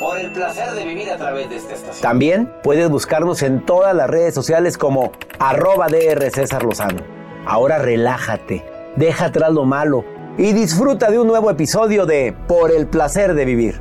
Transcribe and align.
Por 0.00 0.18
el 0.18 0.32
placer 0.32 0.72
de 0.72 0.84
vivir 0.84 1.08
a 1.10 1.16
través 1.16 1.48
de 1.50 1.56
esta 1.56 1.74
estación. 1.74 2.02
También 2.02 2.52
puedes 2.64 2.88
buscarnos 2.90 3.42
en 3.42 3.64
todas 3.64 3.94
las 3.94 4.10
redes 4.10 4.34
sociales 4.34 4.76
como 4.76 5.12
arroba 5.38 5.86
DR 5.86 6.30
César 6.32 6.64
Lozano. 6.64 7.02
Ahora 7.46 7.78
relájate, 7.78 8.64
deja 8.96 9.26
atrás 9.26 9.52
lo 9.52 9.64
malo 9.64 10.04
y 10.36 10.52
disfruta 10.52 11.10
de 11.10 11.20
un 11.20 11.28
nuevo 11.28 11.48
episodio 11.48 12.06
de 12.06 12.34
Por 12.48 12.72
el 12.72 12.88
placer 12.88 13.34
de 13.34 13.44
vivir. 13.44 13.80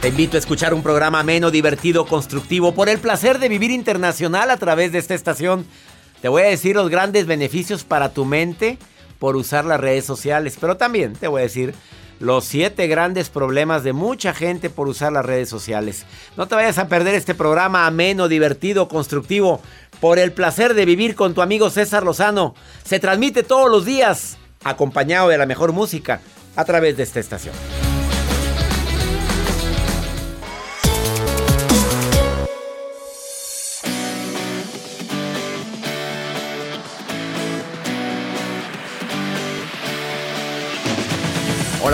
Te 0.00 0.08
invito 0.08 0.36
a 0.36 0.40
escuchar 0.40 0.74
un 0.74 0.82
programa 0.82 1.20
ameno, 1.20 1.52
divertido, 1.52 2.04
constructivo, 2.04 2.74
por 2.74 2.88
el 2.88 2.98
placer 2.98 3.38
de 3.38 3.48
vivir 3.48 3.70
internacional 3.70 4.50
a 4.50 4.56
través 4.56 4.90
de 4.90 4.98
esta 4.98 5.14
estación. 5.14 5.66
Te 6.20 6.28
voy 6.28 6.42
a 6.42 6.46
decir 6.46 6.74
los 6.74 6.90
grandes 6.90 7.26
beneficios 7.26 7.84
para 7.84 8.12
tu 8.12 8.24
mente 8.24 8.76
por 9.20 9.36
usar 9.36 9.64
las 9.64 9.80
redes 9.80 10.04
sociales, 10.04 10.56
pero 10.60 10.76
también 10.76 11.12
te 11.14 11.28
voy 11.28 11.40
a 11.40 11.44
decir 11.44 11.74
los 12.20 12.44
siete 12.44 12.86
grandes 12.86 13.28
problemas 13.28 13.84
de 13.84 13.92
mucha 13.92 14.34
gente 14.34 14.70
por 14.70 14.88
usar 14.88 15.12
las 15.12 15.24
redes 15.24 15.48
sociales. 15.48 16.04
No 16.36 16.48
te 16.48 16.54
vayas 16.54 16.78
a 16.78 16.88
perder 16.88 17.14
este 17.14 17.34
programa 17.34 17.86
ameno, 17.86 18.28
divertido, 18.28 18.88
constructivo, 18.88 19.60
por 20.00 20.18
el 20.18 20.32
placer 20.32 20.74
de 20.74 20.84
vivir 20.84 21.14
con 21.14 21.34
tu 21.34 21.42
amigo 21.42 21.70
César 21.70 22.04
Lozano. 22.04 22.54
Se 22.84 23.00
transmite 23.00 23.42
todos 23.42 23.70
los 23.70 23.84
días, 23.84 24.38
acompañado 24.64 25.28
de 25.28 25.38
la 25.38 25.46
mejor 25.46 25.72
música, 25.72 26.20
a 26.56 26.64
través 26.64 26.96
de 26.96 27.04
esta 27.04 27.20
estación. 27.20 27.54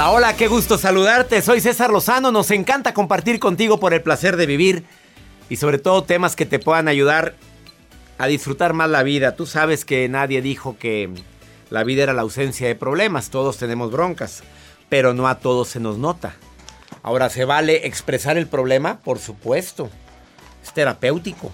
Hola, 0.06 0.36
qué 0.36 0.48
gusto 0.48 0.76
saludarte. 0.76 1.40
Soy 1.40 1.62
César 1.62 1.90
Lozano. 1.90 2.30
Nos 2.30 2.50
encanta 2.50 2.92
compartir 2.92 3.40
contigo 3.40 3.80
por 3.80 3.94
el 3.94 4.02
placer 4.02 4.36
de 4.36 4.44
vivir 4.44 4.84
y 5.48 5.56
sobre 5.56 5.78
todo 5.78 6.04
temas 6.04 6.36
que 6.36 6.44
te 6.44 6.58
puedan 6.58 6.88
ayudar 6.88 7.36
a 8.18 8.26
disfrutar 8.26 8.74
más 8.74 8.90
la 8.90 9.02
vida. 9.02 9.34
Tú 9.34 9.46
sabes 9.46 9.86
que 9.86 10.06
nadie 10.10 10.42
dijo 10.42 10.76
que 10.78 11.08
la 11.70 11.84
vida 11.84 12.02
era 12.02 12.12
la 12.12 12.20
ausencia 12.20 12.68
de 12.68 12.74
problemas. 12.74 13.30
Todos 13.30 13.56
tenemos 13.56 13.90
broncas, 13.90 14.42
pero 14.90 15.14
no 15.14 15.26
a 15.26 15.38
todos 15.38 15.68
se 15.68 15.80
nos 15.80 15.96
nota. 15.96 16.34
Ahora, 17.02 17.30
¿se 17.30 17.46
vale 17.46 17.86
expresar 17.86 18.36
el 18.36 18.46
problema? 18.46 18.98
Por 18.98 19.18
supuesto. 19.18 19.88
Es 20.62 20.74
terapéutico. 20.74 21.50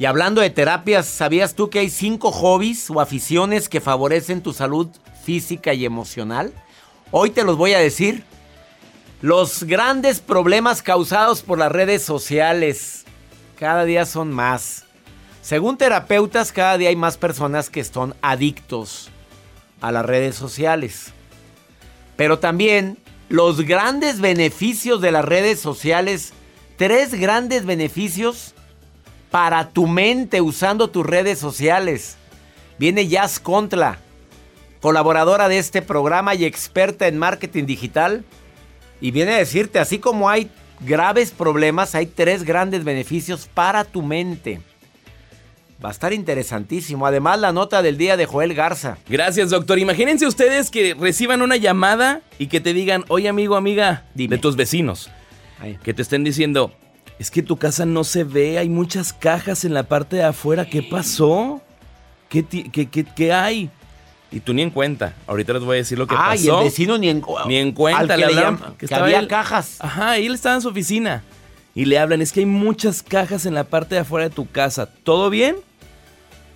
Y 0.00 0.06
hablando 0.06 0.40
de 0.40 0.50
terapias, 0.50 1.06
¿sabías 1.06 1.54
tú 1.54 1.70
que 1.70 1.78
hay 1.78 1.90
cinco 1.90 2.32
hobbies 2.32 2.90
o 2.90 3.00
aficiones 3.00 3.68
que 3.68 3.80
favorecen 3.80 4.42
tu 4.42 4.52
salud 4.52 4.88
física 5.24 5.74
y 5.74 5.84
emocional? 5.84 6.52
Hoy 7.16 7.30
te 7.30 7.44
los 7.44 7.56
voy 7.56 7.74
a 7.74 7.78
decir. 7.78 8.24
Los 9.22 9.62
grandes 9.62 10.18
problemas 10.18 10.82
causados 10.82 11.42
por 11.42 11.60
las 11.60 11.70
redes 11.70 12.02
sociales 12.02 13.04
cada 13.56 13.84
día 13.84 14.04
son 14.04 14.32
más. 14.32 14.86
Según 15.40 15.76
terapeutas, 15.76 16.50
cada 16.50 16.76
día 16.76 16.88
hay 16.88 16.96
más 16.96 17.16
personas 17.16 17.70
que 17.70 17.84
son 17.84 18.16
adictos 18.20 19.10
a 19.80 19.92
las 19.92 20.04
redes 20.04 20.34
sociales. 20.34 21.12
Pero 22.16 22.40
también 22.40 22.98
los 23.28 23.60
grandes 23.60 24.20
beneficios 24.20 25.00
de 25.00 25.12
las 25.12 25.24
redes 25.24 25.60
sociales, 25.60 26.32
tres 26.76 27.14
grandes 27.14 27.64
beneficios 27.64 28.54
para 29.30 29.68
tu 29.70 29.86
mente 29.86 30.40
usando 30.40 30.90
tus 30.90 31.06
redes 31.06 31.38
sociales. 31.38 32.16
Viene 32.76 33.06
Jazz 33.06 33.38
Contra 33.38 34.00
colaboradora 34.84 35.48
de 35.48 35.56
este 35.56 35.80
programa 35.80 36.34
y 36.34 36.44
experta 36.44 37.08
en 37.08 37.16
marketing 37.16 37.64
digital. 37.64 38.22
Y 39.00 39.12
viene 39.12 39.32
a 39.32 39.38
decirte, 39.38 39.78
así 39.78 39.98
como 39.98 40.28
hay 40.28 40.50
graves 40.80 41.30
problemas, 41.30 41.94
hay 41.94 42.04
tres 42.04 42.44
grandes 42.44 42.84
beneficios 42.84 43.48
para 43.54 43.84
tu 43.84 44.02
mente. 44.02 44.60
Va 45.82 45.88
a 45.88 45.92
estar 45.92 46.12
interesantísimo. 46.12 47.06
Además, 47.06 47.40
la 47.40 47.50
nota 47.50 47.80
del 47.80 47.96
día 47.96 48.18
de 48.18 48.26
Joel 48.26 48.52
Garza. 48.52 48.98
Gracias, 49.08 49.48
doctor. 49.48 49.78
Imagínense 49.78 50.26
ustedes 50.26 50.70
que 50.70 50.92
reciban 50.92 51.40
una 51.40 51.56
llamada 51.56 52.20
y 52.38 52.48
que 52.48 52.60
te 52.60 52.74
digan, 52.74 53.06
oye, 53.08 53.30
amigo, 53.30 53.56
amiga, 53.56 54.04
de 54.12 54.36
tus 54.36 54.54
vecinos. 54.54 55.10
Que 55.82 55.94
te 55.94 56.02
estén 56.02 56.24
diciendo, 56.24 56.74
es 57.18 57.30
que 57.30 57.42
tu 57.42 57.56
casa 57.56 57.86
no 57.86 58.04
se 58.04 58.22
ve, 58.22 58.58
hay 58.58 58.68
muchas 58.68 59.14
cajas 59.14 59.64
en 59.64 59.72
la 59.72 59.84
parte 59.84 60.16
de 60.16 60.24
afuera. 60.24 60.68
¿Qué 60.68 60.82
pasó? 60.82 61.62
¿Qué, 62.28 62.44
qué, 62.44 62.90
qué, 62.90 63.04
qué 63.04 63.32
hay? 63.32 63.70
Y 64.34 64.40
tú 64.40 64.52
ni 64.52 64.62
en 64.62 64.70
cuenta. 64.70 65.14
Ahorita 65.28 65.52
les 65.52 65.62
voy 65.62 65.76
a 65.76 65.78
decir 65.78 65.96
lo 65.96 66.08
que 66.08 66.16
pasó. 66.16 66.28
Ah, 66.28 66.36
y 66.36 66.48
el 66.48 66.64
vecino 66.64 66.98
ni 66.98 67.08
en, 67.08 67.22
ni 67.46 67.56
en 67.56 67.70
cuenta. 67.70 68.16
le, 68.16 68.24
hablan, 68.24 68.58
que, 68.76 68.92
había 68.92 69.28
cajas. 69.28 69.76
Ajá, 69.78 70.18
él 70.18 70.34
estaba 70.34 70.56
en 70.56 70.60
su 70.60 70.68
oficina. 70.68 71.22
Y 71.72 71.84
le 71.84 72.00
hablan, 72.00 72.20
es 72.20 72.32
que 72.32 72.40
hay 72.40 72.46
muchas 72.46 73.04
cajas 73.04 73.46
en 73.46 73.54
la 73.54 73.62
parte 73.62 73.94
de 73.94 74.00
afuera 74.00 74.28
de 74.28 74.34
tu 74.34 74.50
casa. 74.50 74.86
¿Todo 75.04 75.30
bien? 75.30 75.54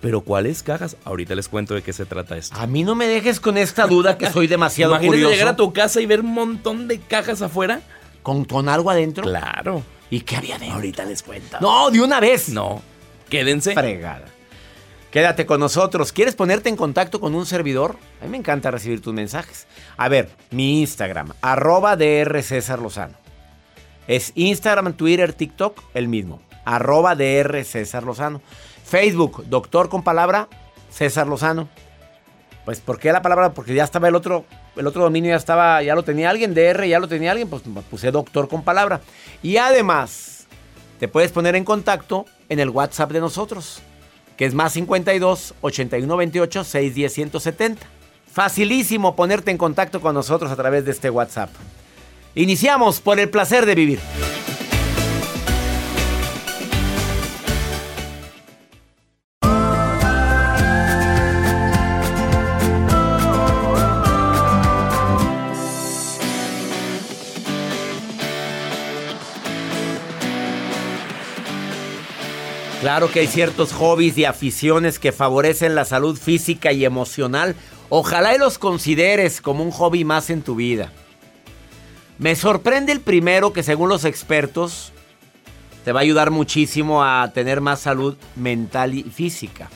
Pero 0.01 0.21
¿cuáles 0.21 0.61
cajas? 0.61 0.97
Ahorita 1.05 1.35
les 1.35 1.47
cuento 1.47 1.73
de 1.73 1.81
qué 1.81 1.93
se 1.93 2.05
trata 2.05 2.35
esto. 2.35 2.59
A 2.59 2.67
mí 2.67 2.83
no 2.83 2.95
me 2.95 3.07
dejes 3.07 3.39
con 3.39 3.57
esta 3.57 3.87
duda 3.87 4.17
que 4.17 4.29
soy 4.29 4.47
demasiado 4.47 4.91
Imagínate 4.93 5.15
curioso. 5.15 5.31
llegar 5.31 5.47
a 5.47 5.55
tu 5.55 5.71
casa 5.71 6.01
y 6.01 6.05
ver 6.05 6.19
un 6.19 6.33
montón 6.33 6.89
de 6.89 6.99
cajas 6.99 7.41
afuera. 7.41 7.79
¿Con, 8.23 8.43
con 8.43 8.67
algo 8.67 8.89
adentro? 8.89 9.23
Claro. 9.23 9.83
¿Y 10.09 10.19
qué 10.21 10.35
había 10.35 10.57
dentro? 10.57 10.75
Ahorita 10.75 11.05
les 11.05 11.23
cuento. 11.23 11.57
No, 11.61 11.89
de 11.89 12.01
una 12.01 12.19
vez. 12.19 12.49
No. 12.49 12.81
Quédense. 13.29 13.73
Fregada. 13.73 14.25
Quédate 15.11 15.47
con 15.47 15.59
nosotros. 15.59 16.11
¿Quieres 16.11 16.35
ponerte 16.35 16.69
en 16.69 16.75
contacto 16.75 17.19
con 17.19 17.33
un 17.33 17.47
servidor? 17.47 17.95
A 18.21 18.25
mí 18.25 18.29
me 18.29 18.37
encanta 18.37 18.69
recibir 18.69 19.01
tus 19.01 19.13
mensajes. 19.13 19.65
A 19.97 20.07
ver, 20.07 20.29
mi 20.51 20.81
Instagram, 20.81 21.33
arroba 21.41 21.95
DR 21.95 22.43
César 22.43 22.77
Lozano. 22.77 23.15
Es 24.07 24.31
Instagram, 24.35 24.93
Twitter, 24.93 25.33
TikTok, 25.33 25.81
el 25.95 26.07
mismo. 26.07 26.41
Arroba 26.63 27.15
DR 27.15 27.63
César 27.63 28.03
Lozano. 28.03 28.39
Facebook, 28.85 29.45
doctor 29.47 29.89
con 29.89 30.03
palabra, 30.03 30.47
César 30.91 31.25
Lozano. 31.25 31.69
Pues, 32.65 32.79
¿por 32.79 32.99
qué 32.99 33.11
la 33.11 33.23
palabra? 33.23 33.53
Porque 33.55 33.73
ya 33.73 33.85
estaba 33.85 34.09
el 34.09 34.15
otro, 34.15 34.45
el 34.75 34.85
otro 34.85 35.01
dominio, 35.01 35.31
ya 35.31 35.37
estaba, 35.37 35.81
ya 35.81 35.95
lo 35.95 36.03
tenía 36.03 36.29
alguien, 36.29 36.53
DR 36.53 36.87
ya 36.87 36.99
lo 36.99 37.07
tenía 37.07 37.31
alguien, 37.31 37.49
pues 37.49 37.63
puse 37.89 38.11
doctor 38.11 38.47
con 38.47 38.63
palabra. 38.63 39.01
Y 39.41 39.57
además, 39.57 40.45
te 40.99 41.07
puedes 41.07 41.31
poner 41.31 41.55
en 41.55 41.65
contacto 41.65 42.25
en 42.47 42.59
el 42.59 42.69
WhatsApp 42.69 43.11
de 43.11 43.21
nosotros 43.21 43.81
que 44.39 44.45
es 44.45 44.53
más 44.53 44.71
52 44.71 45.53
81 45.59 46.15
28 46.15 46.63
610 46.63 47.13
170. 47.13 47.85
Facilísimo 48.31 49.13
ponerte 49.13 49.51
en 49.51 49.57
contacto 49.57 49.99
con 49.99 50.15
nosotros 50.15 50.49
a 50.49 50.55
través 50.55 50.85
de 50.85 50.91
este 50.91 51.09
WhatsApp. 51.09 51.49
Iniciamos 52.35 53.01
por 53.01 53.19
el 53.19 53.29
placer 53.29 53.65
de 53.65 53.75
vivir. 53.75 53.99
Claro 72.89 73.11
que 73.11 73.19
hay 73.19 73.27
ciertos 73.27 73.71
hobbies 73.71 74.17
y 74.17 74.25
aficiones 74.25 74.97
que 74.97 75.11
favorecen 75.11 75.75
la 75.75 75.85
salud 75.85 76.17
física 76.17 76.71
y 76.71 76.85
emocional. 76.85 77.55
Ojalá 77.89 78.33
y 78.33 78.39
los 78.39 78.57
consideres 78.57 79.41
como 79.41 79.63
un 79.63 79.69
hobby 79.69 80.03
más 80.03 80.31
en 80.31 80.41
tu 80.41 80.55
vida. 80.55 80.91
Me 82.17 82.35
sorprende 82.35 82.91
el 82.91 83.01
primero 83.01 83.53
que 83.53 83.61
según 83.61 83.89
los 83.89 84.05
expertos 84.05 84.91
te 85.85 85.91
va 85.91 85.99
a 85.99 86.01
ayudar 86.01 86.31
muchísimo 86.31 87.03
a 87.03 87.31
tener 87.31 87.61
más 87.61 87.81
salud 87.81 88.17
mental 88.35 88.95
y 88.95 89.03
física. 89.03 89.69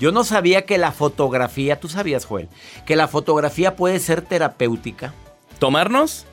Yo 0.00 0.10
no 0.10 0.24
sabía 0.24 0.62
que 0.66 0.76
la 0.76 0.90
fotografía, 0.90 1.78
tú 1.78 1.88
sabías 1.88 2.24
Joel, 2.24 2.48
que 2.84 2.96
la 2.96 3.06
fotografía 3.06 3.76
puede 3.76 4.00
ser 4.00 4.22
terapéutica. 4.22 5.14
¿Tomarnos? 5.60 6.26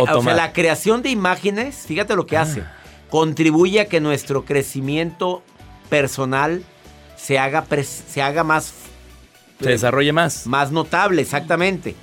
o, 0.00 0.22
sea, 0.22 0.34
la 0.34 0.52
creación 0.52 1.02
de 1.02 1.10
imágenes, 1.10 1.86
fíjate 1.88 2.14
lo 2.14 2.24
que 2.24 2.36
hace, 2.36 2.60
ah. 2.60 2.76
Contribuye 3.12 3.78
a 3.78 3.88
que 3.90 4.00
nuestro 4.00 4.46
crecimiento 4.46 5.42
personal 5.90 6.64
se 7.14 7.38
haga, 7.38 7.66
se 7.84 8.22
haga 8.22 8.42
más... 8.42 8.72
Se 9.60 9.68
desarrolle 9.68 10.14
más. 10.14 10.46
Más 10.46 10.72
notable, 10.72 11.20
exactamente. 11.20 11.94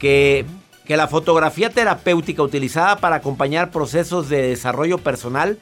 Que, 0.00 0.44
que 0.86 0.96
la 0.96 1.06
fotografía 1.06 1.70
terapéutica 1.70 2.42
utilizada 2.42 2.96
para 2.96 3.16
acompañar 3.16 3.70
procesos 3.70 4.28
de 4.28 4.42
desarrollo 4.48 4.98
personal 4.98 5.60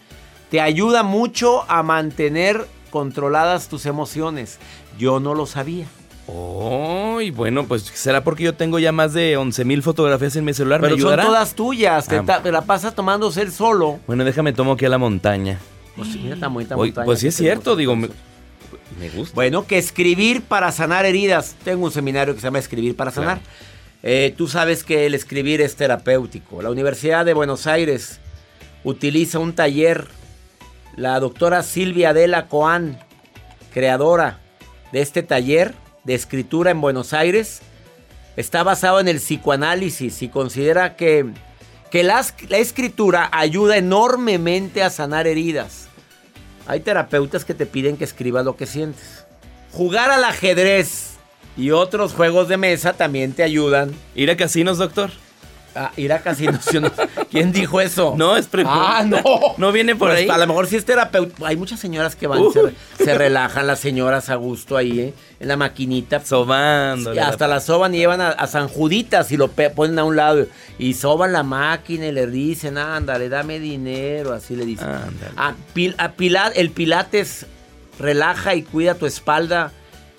te 0.50 0.62
ayuda 0.62 1.02
mucho 1.02 1.70
a 1.70 1.82
mantener 1.82 2.67
controladas 2.91 3.69
tus 3.69 3.84
emociones. 3.84 4.58
Yo 4.99 5.20
no 5.20 5.34
lo 5.34 5.44
sabía. 5.44 5.84
Oh, 6.29 6.88
bueno, 7.31 7.67
pues 7.67 7.82
será 7.82 8.25
porque 8.25 8.44
yo 8.44 8.55
tengo 8.55 8.79
ya 8.79 8.93
más 8.93 9.12
de 9.12 9.37
11 9.37 9.65
mil 9.65 9.82
fotografías 9.82 10.37
en 10.37 10.44
mi 10.44 10.55
celular. 10.55 10.81
Pero 10.81 10.99
son 10.99 11.20
todas 11.20 11.55
tuyas, 11.55 12.09
ah. 12.11 12.41
te, 12.43 12.53
la 12.53 12.62
pasas 12.62 12.94
tomándose 12.94 13.43
el 13.43 13.53
solo. 13.53 13.99
Bueno, 14.06 14.25
déjame 14.25 14.53
tomo 14.53 14.73
aquí 14.73 14.85
a 14.85 14.88
la 14.88 14.99
montaña. 14.99 15.59
Pues, 15.97 16.17
mira, 16.17 16.49
muy, 16.49 16.65
montaña 16.65 17.05
pues 17.05 17.20
sí 17.20 17.29
es 17.29 17.35
cierto, 17.35 17.76
digo, 17.76 17.97
me, 17.97 18.09
gusta. 19.15 19.35
Bueno, 19.35 19.67
que 19.67 19.79
escribir 19.79 20.43
para 20.43 20.73
sanar 20.73 21.05
heridas. 21.06 21.56
Tengo 21.65 21.85
un 21.85 21.93
seminario 21.93 22.35
que 22.35 22.41
se 22.41 22.47
llama 22.47 22.59
Escribir 22.59 22.97
para 22.97 23.11
sanar. 23.11 23.41
Eh, 24.03 24.32
tú 24.37 24.47
sabes 24.47 24.85
que 24.85 25.06
el 25.06 25.15
escribir 25.15 25.61
es 25.61 25.76
terapéutico. 25.76 26.62
La 26.62 26.70
Universidad 26.70 27.25
de 27.25 27.35
Buenos 27.35 27.67
Aires 27.67 28.20
utiliza 28.85 29.38
un 29.38 29.55
taller. 29.55 30.06
La 30.97 31.19
doctora 31.20 31.62
Silvia 31.62 32.11
Adela 32.11 32.49
Coan, 32.49 32.99
creadora 33.73 34.41
de 34.93 35.00
este 35.00 35.23
taller, 35.23 35.75
de 36.08 36.14
escritura 36.14 36.70
en 36.70 36.81
Buenos 36.81 37.12
Aires 37.12 37.60
está 38.34 38.62
basado 38.62 38.99
en 38.99 39.08
el 39.08 39.19
psicoanálisis 39.19 40.22
y 40.22 40.31
considera 40.31 40.96
que, 40.96 41.26
que 41.90 42.02
la, 42.02 42.25
la 42.49 42.56
escritura 42.56 43.28
ayuda 43.31 43.76
enormemente 43.76 44.82
a 44.82 44.88
sanar 44.88 45.26
heridas. 45.26 45.88
Hay 46.66 46.81
terapeutas 46.81 47.44
que 47.44 47.52
te 47.52 47.66
piden 47.66 47.99
que 47.99 48.05
escribas 48.05 48.46
lo 48.46 48.56
que 48.56 48.64
sientes. 48.64 49.26
Jugar 49.70 50.10
al 50.10 50.25
ajedrez 50.25 51.19
y 51.58 51.72
otros 51.72 52.14
juegos 52.14 52.49
de 52.49 52.56
mesa 52.56 52.94
también 52.94 53.34
te 53.34 53.43
ayudan. 53.43 53.94
¿Ir 54.14 54.31
a 54.31 54.37
casinos, 54.38 54.78
doctor? 54.78 55.10
Ah, 55.75 55.93
ir 55.97 56.12
a 56.12 56.20
casinos. 56.20 56.65
¿Quién 57.31 57.53
dijo 57.53 57.81
eso? 57.81 58.15
No, 58.17 58.37
es 58.37 58.47
pregunta. 58.47 58.99
Ah, 58.99 59.05
no. 59.05 59.23
No 59.59 59.70
viene 59.70 59.94
por 59.94 60.09
pues, 60.09 60.20
ahí. 60.20 60.29
A 60.29 60.38
lo 60.38 60.47
mejor 60.47 60.67
sí 60.67 60.76
es 60.76 60.85
terapeuta. 60.85 61.47
Hay 61.47 61.56
muchas 61.56 61.79
señoras 61.79 62.17
que 62.17 62.26
van, 62.26 62.43
se, 62.53 63.05
se, 63.05 63.15
relajan 63.15 63.67
las 63.67 63.79
señoras 63.79 64.29
a 64.31 64.37
gusto 64.37 64.76
ahí, 64.76 65.00
¿eh? 65.00 65.15
En 65.41 65.49
la 65.49 65.56
maquinita. 65.56 66.25
Sobando. 66.25 67.12
hasta 67.20 67.47
la 67.47 67.61
soban 67.61 67.94
y 67.94 67.99
llevan 67.99 68.20
a, 68.20 68.47
San 68.47 68.69
Juditas 68.69 69.31
y 69.31 69.37
lo 69.37 69.49
ponen 69.49 69.99
a 69.99 70.05
un 70.05 70.17
lado. 70.17 70.47
Y 70.79 70.94
soban 70.94 71.32
la 71.32 71.43
máquina 71.43 72.06
y 72.06 72.12
le 72.12 72.26
dicen, 72.26 72.79
ándale, 72.79 73.29
dame 73.29 73.61
dinero. 73.61 74.32
Así 74.32 74.56
le 74.56 74.65
dicen. 74.65 74.88
Ándale. 74.88 75.32
Ah, 75.37 75.55
a, 75.99 76.49
el 76.55 76.70
pilates 76.70 77.47
relaja 77.99 78.55
y 78.55 78.62
cuida 78.62 78.94
tu 78.94 79.06
espalda. 79.06 79.73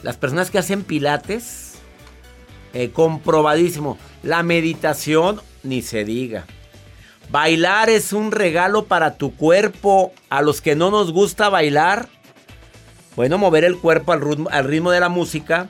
Las 0.03 0.17
personas 0.17 0.49
que 0.51 0.57
hacen 0.57 0.83
pilates, 0.83 1.68
eh, 2.73 2.91
comprobadísimo 2.91 3.97
la 4.23 4.43
meditación, 4.43 5.41
ni 5.63 5.81
se 5.81 6.05
diga. 6.05 6.45
Bailar 7.31 7.89
es 7.89 8.11
un 8.11 8.31
regalo 8.31 8.85
para 8.85 9.15
tu 9.15 9.35
cuerpo. 9.35 10.13
A 10.29 10.41
los 10.41 10.61
que 10.61 10.75
no 10.75 10.91
nos 10.91 11.11
gusta 11.11 11.49
bailar, 11.49 12.07
bueno, 13.15 13.37
mover 13.37 13.63
el 13.63 13.77
cuerpo 13.77 14.13
al 14.13 14.21
ritmo, 14.21 14.49
al 14.51 14.65
ritmo 14.65 14.91
de 14.91 14.99
la 14.99 15.09
música 15.09 15.69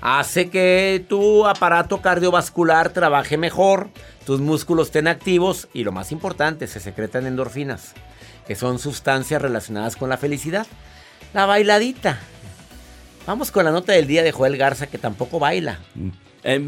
hace 0.00 0.50
que 0.50 1.04
tu 1.08 1.46
aparato 1.46 2.00
cardiovascular 2.00 2.90
trabaje 2.90 3.36
mejor, 3.36 3.88
tus 4.24 4.40
músculos 4.40 4.88
estén 4.88 5.08
activos 5.08 5.68
y 5.72 5.84
lo 5.84 5.92
más 5.92 6.12
importante, 6.12 6.66
se 6.66 6.80
secretan 6.80 7.26
endorfinas, 7.26 7.94
que 8.46 8.54
son 8.54 8.78
sustancias 8.78 9.40
relacionadas 9.40 9.96
con 9.96 10.08
la 10.08 10.16
felicidad. 10.16 10.66
La 11.32 11.46
bailadita. 11.46 12.18
Vamos 13.26 13.50
con 13.50 13.64
la 13.64 13.72
nota 13.72 13.92
del 13.92 14.06
día 14.06 14.22
de 14.22 14.30
Joel 14.30 14.56
Garza 14.56 14.86
que 14.86 14.98
tampoco 14.98 15.40
baila. 15.40 15.80
Mm. 15.94 16.08
Eh, 16.44 16.58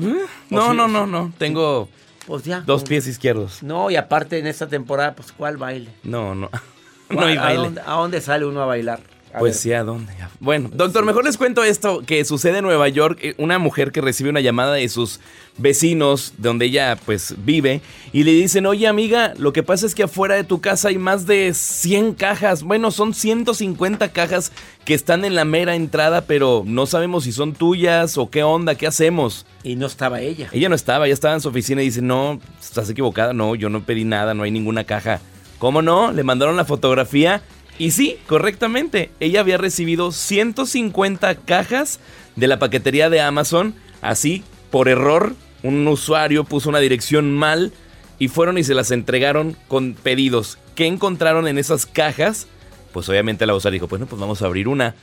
no, 0.50 0.74
no, 0.74 0.88
no, 0.88 1.06
no. 1.06 1.32
Tengo 1.38 1.88
pues 2.26 2.44
ya, 2.44 2.60
dos 2.60 2.82
pies 2.82 3.06
izquierdos. 3.06 3.62
No, 3.62 3.90
y 3.90 3.96
aparte 3.96 4.38
en 4.38 4.46
esta 4.48 4.66
temporada, 4.66 5.14
pues 5.14 5.30
¿cuál 5.30 5.56
baile? 5.56 5.90
No, 6.02 6.34
no. 6.34 6.50
no 7.10 7.20
hay 7.20 7.36
baile. 7.36 7.80
¿A 7.86 7.92
dónde, 7.92 8.20
sale 8.20 8.44
uno 8.44 8.60
a 8.60 8.66
bailar? 8.66 9.00
Pues 9.38 9.60
sí, 9.60 9.72
¿a 9.72 9.82
dónde? 9.84 10.12
Bueno, 10.40 10.70
doctor, 10.72 11.04
mejor 11.04 11.24
les 11.24 11.36
cuento 11.36 11.64
esto 11.64 12.02
que 12.06 12.24
sucede 12.24 12.58
en 12.58 12.64
Nueva 12.64 12.88
York. 12.88 13.18
Eh, 13.22 13.34
una 13.38 13.58
mujer 13.58 13.90
que 13.90 14.00
recibe 14.00 14.30
una 14.30 14.40
llamada 14.40 14.74
de 14.74 14.88
sus 14.88 15.20
vecinos, 15.56 16.34
donde 16.38 16.66
ella 16.66 16.96
pues 17.04 17.34
vive, 17.44 17.80
y 18.12 18.22
le 18.22 18.32
dicen, 18.32 18.66
oye 18.66 18.86
amiga, 18.86 19.34
lo 19.36 19.52
que 19.52 19.62
pasa 19.62 19.86
es 19.86 19.94
que 19.94 20.04
afuera 20.04 20.36
de 20.36 20.44
tu 20.44 20.60
casa 20.60 20.88
hay 20.88 20.98
más 20.98 21.26
de 21.26 21.52
100 21.52 22.14
cajas. 22.14 22.62
Bueno, 22.62 22.90
son 22.90 23.14
150 23.14 24.12
cajas 24.12 24.52
que 24.84 24.94
están 24.94 25.24
en 25.24 25.34
la 25.34 25.44
mera 25.44 25.74
entrada, 25.74 26.22
pero 26.22 26.62
no 26.64 26.86
sabemos 26.86 27.24
si 27.24 27.32
son 27.32 27.54
tuyas 27.54 28.16
o 28.16 28.30
qué 28.30 28.42
onda, 28.42 28.76
qué 28.76 28.86
hacemos. 28.86 29.44
Y 29.64 29.76
no 29.76 29.86
estaba 29.86 30.20
ella. 30.20 30.48
Ella 30.52 30.68
no 30.68 30.74
estaba, 30.74 31.06
ella 31.06 31.14
estaba 31.14 31.34
en 31.34 31.40
su 31.40 31.48
oficina 31.48 31.82
y 31.82 31.86
dice, 31.86 32.02
no, 32.02 32.40
estás 32.60 32.88
equivocada, 32.88 33.32
no, 33.32 33.54
yo 33.54 33.68
no 33.68 33.82
pedí 33.82 34.04
nada, 34.04 34.34
no 34.34 34.44
hay 34.44 34.50
ninguna 34.50 34.84
caja. 34.84 35.20
¿Cómo 35.58 35.82
no? 35.82 36.12
Le 36.12 36.22
mandaron 36.22 36.56
la 36.56 36.64
fotografía 36.64 37.42
y 37.78 37.92
sí, 37.92 38.18
correctamente, 38.26 39.10
ella 39.20 39.40
había 39.40 39.56
recibido 39.56 40.12
150 40.12 41.34
cajas 41.36 42.00
de 42.36 42.46
la 42.48 42.58
paquetería 42.58 43.10
de 43.10 43.20
Amazon, 43.20 43.74
así, 44.02 44.42
por 44.70 44.88
error, 44.88 45.34
un 45.62 45.86
usuario 45.86 46.44
puso 46.44 46.68
una 46.68 46.78
dirección 46.80 47.34
mal 47.34 47.72
y 48.18 48.28
fueron 48.28 48.58
y 48.58 48.64
se 48.64 48.74
las 48.74 48.90
entregaron 48.90 49.56
con 49.68 49.94
pedidos. 49.94 50.58
¿Qué 50.74 50.86
encontraron 50.86 51.48
en 51.48 51.58
esas 51.58 51.86
cajas? 51.86 52.46
Pues 52.92 53.08
obviamente 53.08 53.46
la 53.46 53.54
usuaria 53.54 53.76
dijo, 53.76 53.88
bueno, 53.88 54.06
pues 54.06 54.20
vamos 54.20 54.42
a 54.42 54.46
abrir 54.46 54.68
una. 54.68 54.94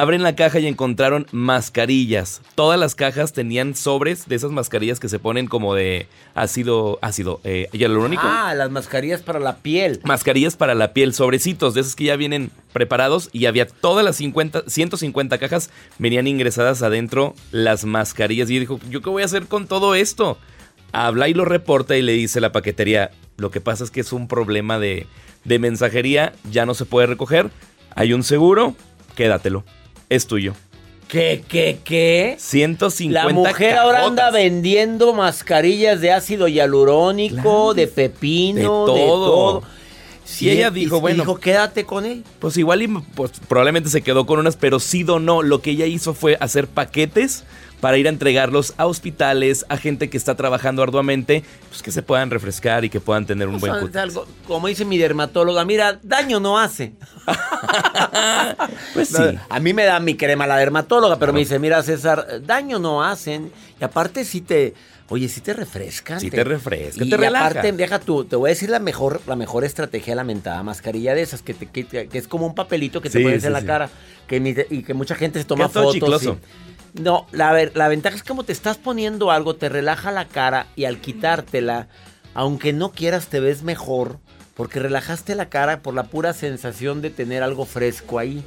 Abren 0.00 0.24
la 0.24 0.34
caja 0.34 0.58
y 0.58 0.66
encontraron 0.66 1.28
mascarillas. 1.30 2.42
Todas 2.56 2.80
las 2.80 2.96
cajas 2.96 3.32
tenían 3.32 3.76
sobres 3.76 4.26
de 4.26 4.34
esas 4.34 4.50
mascarillas 4.50 4.98
que 4.98 5.08
se 5.08 5.20
ponen 5.20 5.46
como 5.46 5.72
de 5.72 6.08
ácido, 6.34 6.98
ácido 7.00 7.40
eh, 7.44 7.68
hialurónico. 7.70 8.24
Ah, 8.24 8.54
las 8.56 8.72
mascarillas 8.72 9.22
para 9.22 9.38
la 9.38 9.58
piel. 9.58 10.00
Mascarillas 10.02 10.56
para 10.56 10.74
la 10.74 10.94
piel, 10.94 11.14
sobrecitos, 11.14 11.74
de 11.74 11.82
esas 11.82 11.94
que 11.94 12.06
ya 12.06 12.16
vienen 12.16 12.50
preparados 12.72 13.30
y 13.32 13.46
había 13.46 13.68
todas 13.68 14.04
las 14.04 14.16
50, 14.16 14.64
150 14.66 15.38
cajas, 15.38 15.70
venían 15.98 16.26
ingresadas 16.26 16.82
adentro 16.82 17.36
las 17.52 17.84
mascarillas. 17.84 18.50
Y 18.50 18.58
dijo, 18.58 18.80
¿yo 18.90 19.00
qué 19.00 19.10
voy 19.10 19.22
a 19.22 19.26
hacer 19.26 19.46
con 19.46 19.68
todo 19.68 19.94
esto? 19.94 20.38
Habla 20.90 21.28
y 21.28 21.34
lo 21.34 21.44
reporta 21.44 21.96
y 21.96 22.02
le 22.02 22.14
dice 22.14 22.40
la 22.40 22.50
paquetería, 22.50 23.12
lo 23.36 23.52
que 23.52 23.60
pasa 23.60 23.84
es 23.84 23.92
que 23.92 24.00
es 24.00 24.12
un 24.12 24.26
problema 24.26 24.80
de, 24.80 25.06
de 25.44 25.60
mensajería, 25.60 26.32
ya 26.50 26.66
no 26.66 26.74
se 26.74 26.84
puede 26.84 27.06
recoger, 27.06 27.52
hay 27.94 28.12
un 28.12 28.24
seguro, 28.24 28.74
quédatelo 29.14 29.62
es 30.08 30.26
tuyo. 30.26 30.54
¿Qué, 31.08 31.44
qué, 31.46 31.78
qué? 31.84 32.36
150 32.38 33.22
La 33.22 33.32
mujer 33.32 33.76
ahora 33.76 34.04
anda 34.04 34.30
vendiendo 34.30 35.12
mascarillas 35.12 36.00
de 36.00 36.12
ácido 36.12 36.48
hialurónico, 36.48 37.74
de 37.74 37.86
pepino, 37.86 38.86
de 38.86 39.02
todo. 39.02 39.62
Si 40.24 40.50
ella 40.50 40.70
dijo, 40.70 41.00
bueno. 41.00 41.22
Dijo, 41.22 41.38
quédate 41.38 41.84
con 41.84 42.04
él. 42.04 42.24
Pues 42.38 42.56
igual 42.56 42.82
y, 42.82 42.88
pues, 42.88 43.32
probablemente 43.46 43.90
se 43.90 44.02
quedó 44.02 44.26
con 44.26 44.38
unas, 44.38 44.56
pero 44.56 44.80
sí 44.80 45.02
donó. 45.02 45.42
Lo 45.42 45.60
que 45.60 45.70
ella 45.70 45.86
hizo 45.86 46.14
fue 46.14 46.36
hacer 46.40 46.66
paquetes 46.66 47.44
para 47.84 47.98
ir 47.98 48.06
a 48.06 48.08
entregarlos 48.08 48.72
a 48.78 48.86
hospitales, 48.86 49.66
a 49.68 49.76
gente 49.76 50.08
que 50.08 50.16
está 50.16 50.34
trabajando 50.36 50.82
arduamente, 50.82 51.44
pues 51.68 51.82
que 51.82 51.92
se 51.92 52.00
puedan 52.00 52.30
refrescar 52.30 52.82
y 52.86 52.88
que 52.88 52.98
puedan 52.98 53.26
tener 53.26 53.46
un 53.46 53.60
buen 53.60 53.72
algo, 53.72 54.26
Como 54.46 54.68
dice 54.68 54.86
mi 54.86 54.96
dermatóloga, 54.96 55.66
mira, 55.66 56.00
daño 56.02 56.40
no 56.40 56.58
hace. 56.58 56.94
pues 58.94 59.08
sí. 59.08 59.22
A 59.50 59.60
mí 59.60 59.74
me 59.74 59.84
da 59.84 60.00
mi 60.00 60.16
crema 60.16 60.46
la 60.46 60.56
dermatóloga, 60.56 61.18
pero 61.18 61.34
me 61.34 61.40
dice, 61.40 61.58
mira 61.58 61.82
César, 61.82 62.40
daño 62.46 62.78
no 62.78 63.04
hacen. 63.04 63.52
Y 63.78 63.84
aparte 63.84 64.24
sí 64.24 64.40
te... 64.40 64.72
Oye, 65.14 65.28
sí 65.28 65.40
te 65.40 65.52
refrescan. 65.52 66.18
Sí 66.18 66.28
te, 66.28 66.42
refrescan, 66.42 67.06
y, 67.06 67.08
te 67.08 67.16
y 67.16 67.24
aparte, 67.24 67.70
deja 67.70 68.00
tú, 68.00 68.24
te 68.24 68.34
voy 68.34 68.48
a 68.48 68.50
decir 68.50 68.68
la 68.68 68.80
mejor, 68.80 69.20
la 69.28 69.36
mejor 69.36 69.64
estrategia 69.64 70.16
lamentada 70.16 70.60
mascarilla 70.64 71.14
de 71.14 71.22
esas, 71.22 71.40
que, 71.40 71.54
que, 71.54 72.08
es 72.12 72.26
como 72.26 72.48
un 72.48 72.56
papelito 72.56 73.00
que 73.00 73.10
te 73.10 73.20
pones 73.20 73.44
en 73.44 73.52
la 73.52 73.64
cara 73.64 73.90
que, 74.26 74.66
y 74.70 74.82
que 74.82 74.92
mucha 74.92 75.14
gente 75.14 75.38
se 75.38 75.44
toma 75.44 75.68
fotos. 75.68 76.30
No, 76.94 77.28
la, 77.30 77.70
la 77.74 77.86
ventaja 77.86 78.16
es 78.16 78.24
como 78.24 78.42
te 78.42 78.52
estás 78.52 78.76
poniendo 78.76 79.30
algo, 79.30 79.54
te 79.54 79.68
relaja 79.68 80.10
la 80.10 80.26
cara 80.26 80.66
y 80.74 80.84
al 80.84 81.00
quitártela, 81.00 81.86
aunque 82.34 82.72
no 82.72 82.90
quieras, 82.90 83.28
te 83.28 83.38
ves 83.38 83.62
mejor 83.62 84.18
Porque 84.56 84.80
relajaste 84.80 85.36
la 85.36 85.48
cara 85.48 85.80
por 85.80 85.94
la 85.94 86.04
pura 86.04 86.32
sensación 86.32 87.02
de 87.02 87.10
tener 87.10 87.44
algo 87.44 87.66
fresco 87.66 88.18
ahí. 88.18 88.42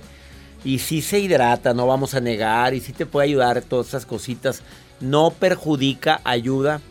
Y 0.66 0.80
sí 0.80 1.02
se 1.02 1.20
hidrata, 1.20 1.74
no 1.74 1.88
vamos 1.88 2.14
a 2.14 2.20
negar, 2.20 2.74
y 2.74 2.82
sí 2.82 2.92
te 2.92 3.06
puede 3.06 3.28
ayudar 3.30 3.62
todas 3.62 3.88
esas 3.88 4.06
cositas. 4.06 4.64
No 5.00 5.32
perjudica, 5.32 6.22
ayuda. 6.24 6.82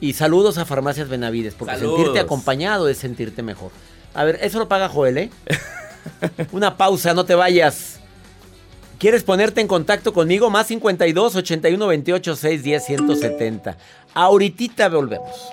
Y 0.00 0.12
saludos 0.12 0.58
a 0.58 0.64
Farmacias 0.64 1.08
Benavides, 1.08 1.54
porque 1.54 1.76
sentirte 1.76 2.20
acompañado 2.20 2.88
es 2.88 2.98
sentirte 2.98 3.42
mejor. 3.42 3.72
A 4.14 4.24
ver, 4.24 4.38
eso 4.42 4.58
lo 4.58 4.68
paga 4.68 4.88
Joel, 4.88 5.18
¿eh? 5.18 5.30
Una 6.52 6.76
pausa, 6.76 7.14
no 7.14 7.24
te 7.24 7.34
vayas. 7.34 7.98
¿Quieres 8.98 9.22
ponerte 9.22 9.60
en 9.60 9.68
contacto 9.68 10.12
conmigo? 10.12 10.50
Más 10.50 10.66
52 10.66 11.36
81 11.36 11.86
28 11.86 12.36
6 12.36 12.62
10 12.62 12.84
170. 12.84 13.76
Ahorita 14.14 14.88
volvemos. 14.88 15.52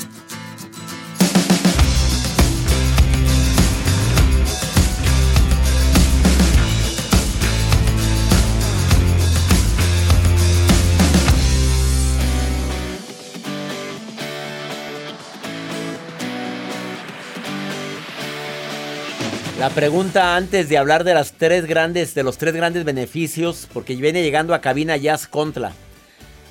La 19.61 19.69
pregunta 19.69 20.35
antes 20.35 20.69
de 20.69 20.79
hablar 20.79 21.03
de 21.03 21.13
las 21.13 21.33
tres 21.33 21.67
grandes, 21.67 22.15
de 22.15 22.23
los 22.23 22.39
tres 22.39 22.55
grandes 22.55 22.83
beneficios, 22.83 23.67
porque 23.71 23.95
viene 23.95 24.23
llegando 24.23 24.55
a 24.55 24.59
cabina 24.59 24.97
Jazz 24.97 25.27
Contra. 25.27 25.71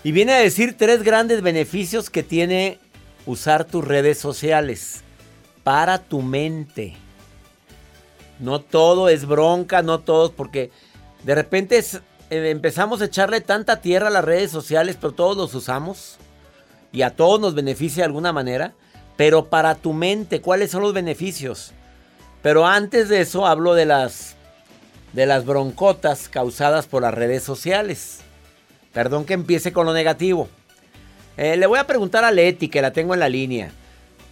Y 0.04 0.12
viene 0.12 0.34
a 0.34 0.38
decir 0.38 0.76
tres 0.78 1.02
grandes 1.02 1.42
beneficios 1.42 2.08
que 2.08 2.22
tiene 2.22 2.78
usar 3.26 3.64
tus 3.64 3.84
redes 3.84 4.18
sociales 4.18 5.00
para 5.64 5.98
tu 5.98 6.22
mente. 6.22 6.94
No 8.38 8.60
todo 8.60 9.08
es 9.08 9.26
bronca, 9.26 9.82
no 9.82 9.98
todo, 9.98 10.30
porque 10.30 10.70
de 11.24 11.34
repente 11.34 11.78
eh, 11.80 12.00
empezamos 12.30 13.02
a 13.02 13.06
echarle 13.06 13.40
tanta 13.40 13.80
tierra 13.80 14.06
a 14.06 14.10
las 14.10 14.24
redes 14.24 14.52
sociales, 14.52 14.96
pero 15.00 15.14
todos 15.14 15.36
los 15.36 15.52
usamos 15.52 16.16
y 16.92 17.02
a 17.02 17.16
todos 17.16 17.40
nos 17.40 17.56
beneficia 17.56 18.02
de 18.02 18.06
alguna 18.06 18.32
manera. 18.32 18.72
Pero 19.16 19.46
para 19.46 19.74
tu 19.74 19.94
mente, 19.94 20.40
¿cuáles 20.40 20.70
son 20.70 20.82
los 20.82 20.92
beneficios? 20.92 21.74
Pero 22.42 22.66
antes 22.66 23.08
de 23.08 23.20
eso 23.20 23.46
hablo 23.46 23.74
de 23.74 23.86
las 23.86 24.36
de 25.12 25.26
las 25.26 25.44
broncotas 25.44 26.28
causadas 26.28 26.86
por 26.86 27.02
las 27.02 27.14
redes 27.14 27.42
sociales. 27.42 28.20
Perdón 28.92 29.24
que 29.24 29.34
empiece 29.34 29.72
con 29.72 29.86
lo 29.86 29.92
negativo. 29.92 30.48
Eh, 31.36 31.56
le 31.56 31.66
voy 31.66 31.78
a 31.78 31.86
preguntar 31.86 32.24
a 32.24 32.30
Leti, 32.30 32.68
que 32.68 32.82
la 32.82 32.92
tengo 32.92 33.14
en 33.14 33.20
la 33.20 33.28
línea. 33.28 33.70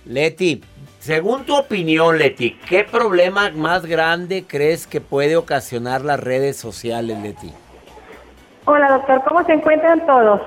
Leti, 0.04 0.62
según 1.00 1.44
tu 1.44 1.56
opinión, 1.56 2.18
Leti, 2.18 2.58
¿qué 2.68 2.84
problema 2.84 3.50
más 3.50 3.86
grande 3.86 4.44
crees 4.46 4.86
que 4.86 5.00
puede 5.00 5.36
ocasionar 5.36 6.02
las 6.02 6.20
redes 6.20 6.56
sociales, 6.56 7.18
Leti? 7.18 7.52
Hola, 8.64 8.90
doctor, 8.90 9.22
¿cómo 9.26 9.44
se 9.44 9.52
encuentran 9.52 10.04
todos? 10.06 10.40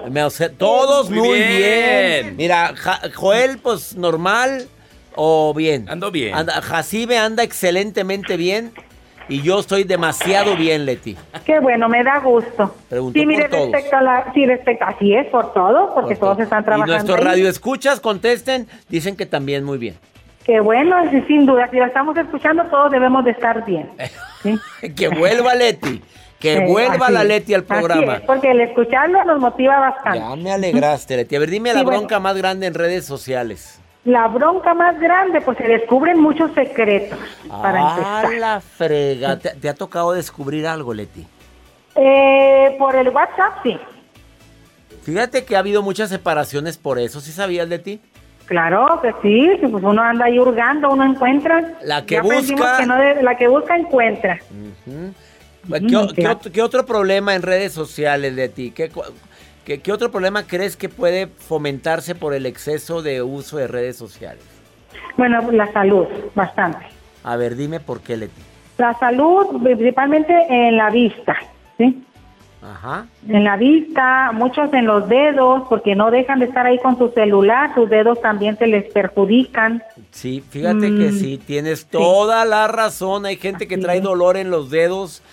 todos 0.57 1.09
muy, 1.09 1.41
bien. 1.41 2.35
Mira, 2.35 2.73
Joel, 3.15 3.57
pues 3.57 3.95
normal. 3.95 4.67
¿O 5.15 5.53
bien? 5.53 5.87
Ando 5.89 6.11
bien. 6.11 6.35
Anda, 6.35 6.61
Jacibe 6.61 7.17
anda 7.17 7.43
excelentemente 7.43 8.37
bien. 8.37 8.71
Y 9.27 9.41
yo 9.41 9.59
estoy 9.59 9.85
demasiado 9.85 10.57
bien, 10.57 10.85
Leti. 10.85 11.15
Qué 11.45 11.59
bueno, 11.59 11.87
me 11.87 12.03
da 12.03 12.19
gusto. 12.19 12.75
Pregunto 12.89 13.17
sí, 13.17 13.25
mire, 13.25 13.47
respecto 13.47 13.95
a 13.95 14.01
la, 14.01 14.33
sí, 14.33 14.45
respecto, 14.45 14.83
así 14.85 15.13
es, 15.13 15.27
por 15.27 15.53
todo, 15.53 15.93
porque 15.93 16.15
todos 16.15 16.37
están 16.39 16.65
trabajando. 16.65 16.91
Y 16.91 16.95
nuestros 16.95 17.19
radioescuchas 17.19 18.01
contesten, 18.01 18.67
dicen 18.89 19.15
que 19.15 19.25
también 19.25 19.63
muy 19.63 19.77
bien. 19.77 19.95
Qué 20.43 20.59
bueno, 20.59 20.97
sin 21.27 21.45
duda, 21.45 21.69
si 21.69 21.77
la 21.77 21.87
estamos 21.87 22.17
escuchando, 22.17 22.65
todos 22.65 22.91
debemos 22.91 23.23
de 23.23 23.31
estar 23.31 23.63
bien. 23.63 23.89
que 24.95 25.07
vuelva 25.07 25.55
Leti. 25.55 26.01
Que 26.39 26.65
vuelva 26.65 27.11
la 27.11 27.23
Leti 27.23 27.53
al 27.53 27.63
programa. 27.63 28.15
Es, 28.15 28.21
porque 28.21 28.49
el 28.49 28.61
escucharlo 28.61 29.23
nos 29.23 29.39
motiva 29.39 29.79
bastante. 29.79 30.19
Ya 30.19 30.35
me 30.35 30.51
alegraste, 30.51 31.15
Leti. 31.15 31.35
A 31.35 31.39
ver, 31.39 31.51
dime 31.51 31.73
la 31.73 31.83
bronca 31.83 32.19
más 32.19 32.35
grande 32.35 32.65
en 32.65 32.73
redes 32.73 33.05
sociales. 33.05 33.79
La 34.03 34.27
bronca 34.27 34.73
más 34.73 34.99
grande, 34.99 35.41
pues 35.41 35.57
se 35.57 35.67
descubren 35.67 36.19
muchos 36.19 36.51
secretos. 36.53 37.19
Para 37.47 37.81
ah, 37.83 38.29
la 38.37 38.59
frega. 38.59 39.37
¿Te, 39.37 39.69
ha 39.69 39.75
tocado 39.75 40.13
descubrir 40.13 40.65
algo, 40.65 40.93
Leti? 40.93 41.27
Eh, 41.95 42.75
por 42.79 42.95
el 42.95 43.09
WhatsApp, 43.09 43.59
sí. 43.61 43.77
Fíjate 45.03 45.45
que 45.45 45.55
ha 45.55 45.59
habido 45.59 45.83
muchas 45.83 46.09
separaciones 46.09 46.77
por 46.77 46.97
eso. 46.97 47.21
¿Sí 47.21 47.31
sabías, 47.31 47.67
Leti? 47.67 48.01
Claro 48.45 48.99
que 49.01 49.13
sí, 49.21 49.51
pues 49.61 49.83
uno 49.83 50.01
anda 50.01 50.25
ahí 50.25 50.39
hurgando, 50.39 50.89
uno 50.89 51.05
encuentra. 51.05 51.73
La 51.83 52.05
que 52.05 52.19
busca. 52.21 52.85
la 52.85 53.37
que 53.37 53.47
busca 53.47 53.75
encuentra. 53.77 54.39
¿Qué, 56.51 56.61
otro, 56.61 56.85
problema 56.85 57.35
en 57.35 57.43
redes 57.43 57.71
sociales, 57.71 58.33
Leti? 58.33 58.71
¿Qué, 58.71 58.91
¿Qué, 59.65 59.91
otro 59.91 60.11
problema 60.11 60.43
crees 60.43 60.75
que 60.75 60.89
puede 60.89 61.27
fomentarse 61.27 62.15
por 62.15 62.33
el 62.33 62.45
exceso 62.45 63.01
de 63.01 63.21
uso 63.21 63.57
de 63.57 63.67
redes 63.67 63.95
sociales? 63.95 64.43
Bueno, 65.17 65.51
la 65.51 65.71
salud, 65.71 66.05
bastante. 66.33 66.85
A 67.23 67.35
ver, 67.35 67.55
dime 67.55 67.79
por 67.79 68.01
qué, 68.01 68.17
Leti. 68.17 68.41
La 68.77 68.97
salud, 68.97 69.61
principalmente 69.61 70.33
en 70.49 70.77
la 70.77 70.89
vista, 70.89 71.35
¿sí? 71.77 72.03
Ajá. 72.63 73.07
En 73.27 73.43
la 73.43 73.57
vista, 73.57 74.31
muchos 74.33 74.71
en 74.73 74.85
los 74.85 75.07
dedos, 75.09 75.63
porque 75.69 75.95
no 75.95 76.11
dejan 76.11 76.39
de 76.39 76.45
estar 76.45 76.65
ahí 76.65 76.79
con 76.79 76.97
su 76.97 77.09
celular, 77.09 77.73
sus 77.73 77.89
dedos 77.89 78.21
también 78.21 78.57
se 78.57 78.67
les 78.67 78.91
perjudican. 78.91 79.83
Sí, 80.11 80.43
fíjate 80.47 80.87
que 80.87 81.11
mm. 81.11 81.13
sí, 81.13 81.37
tienes 81.37 81.85
toda 81.87 82.45
la 82.45 82.67
razón. 82.67 83.25
Hay 83.25 83.37
gente 83.37 83.67
que 83.67 83.77
trae 83.77 84.01
dolor 84.01 84.37
en 84.37 84.51
los 84.51 84.69
dedos 84.69 85.23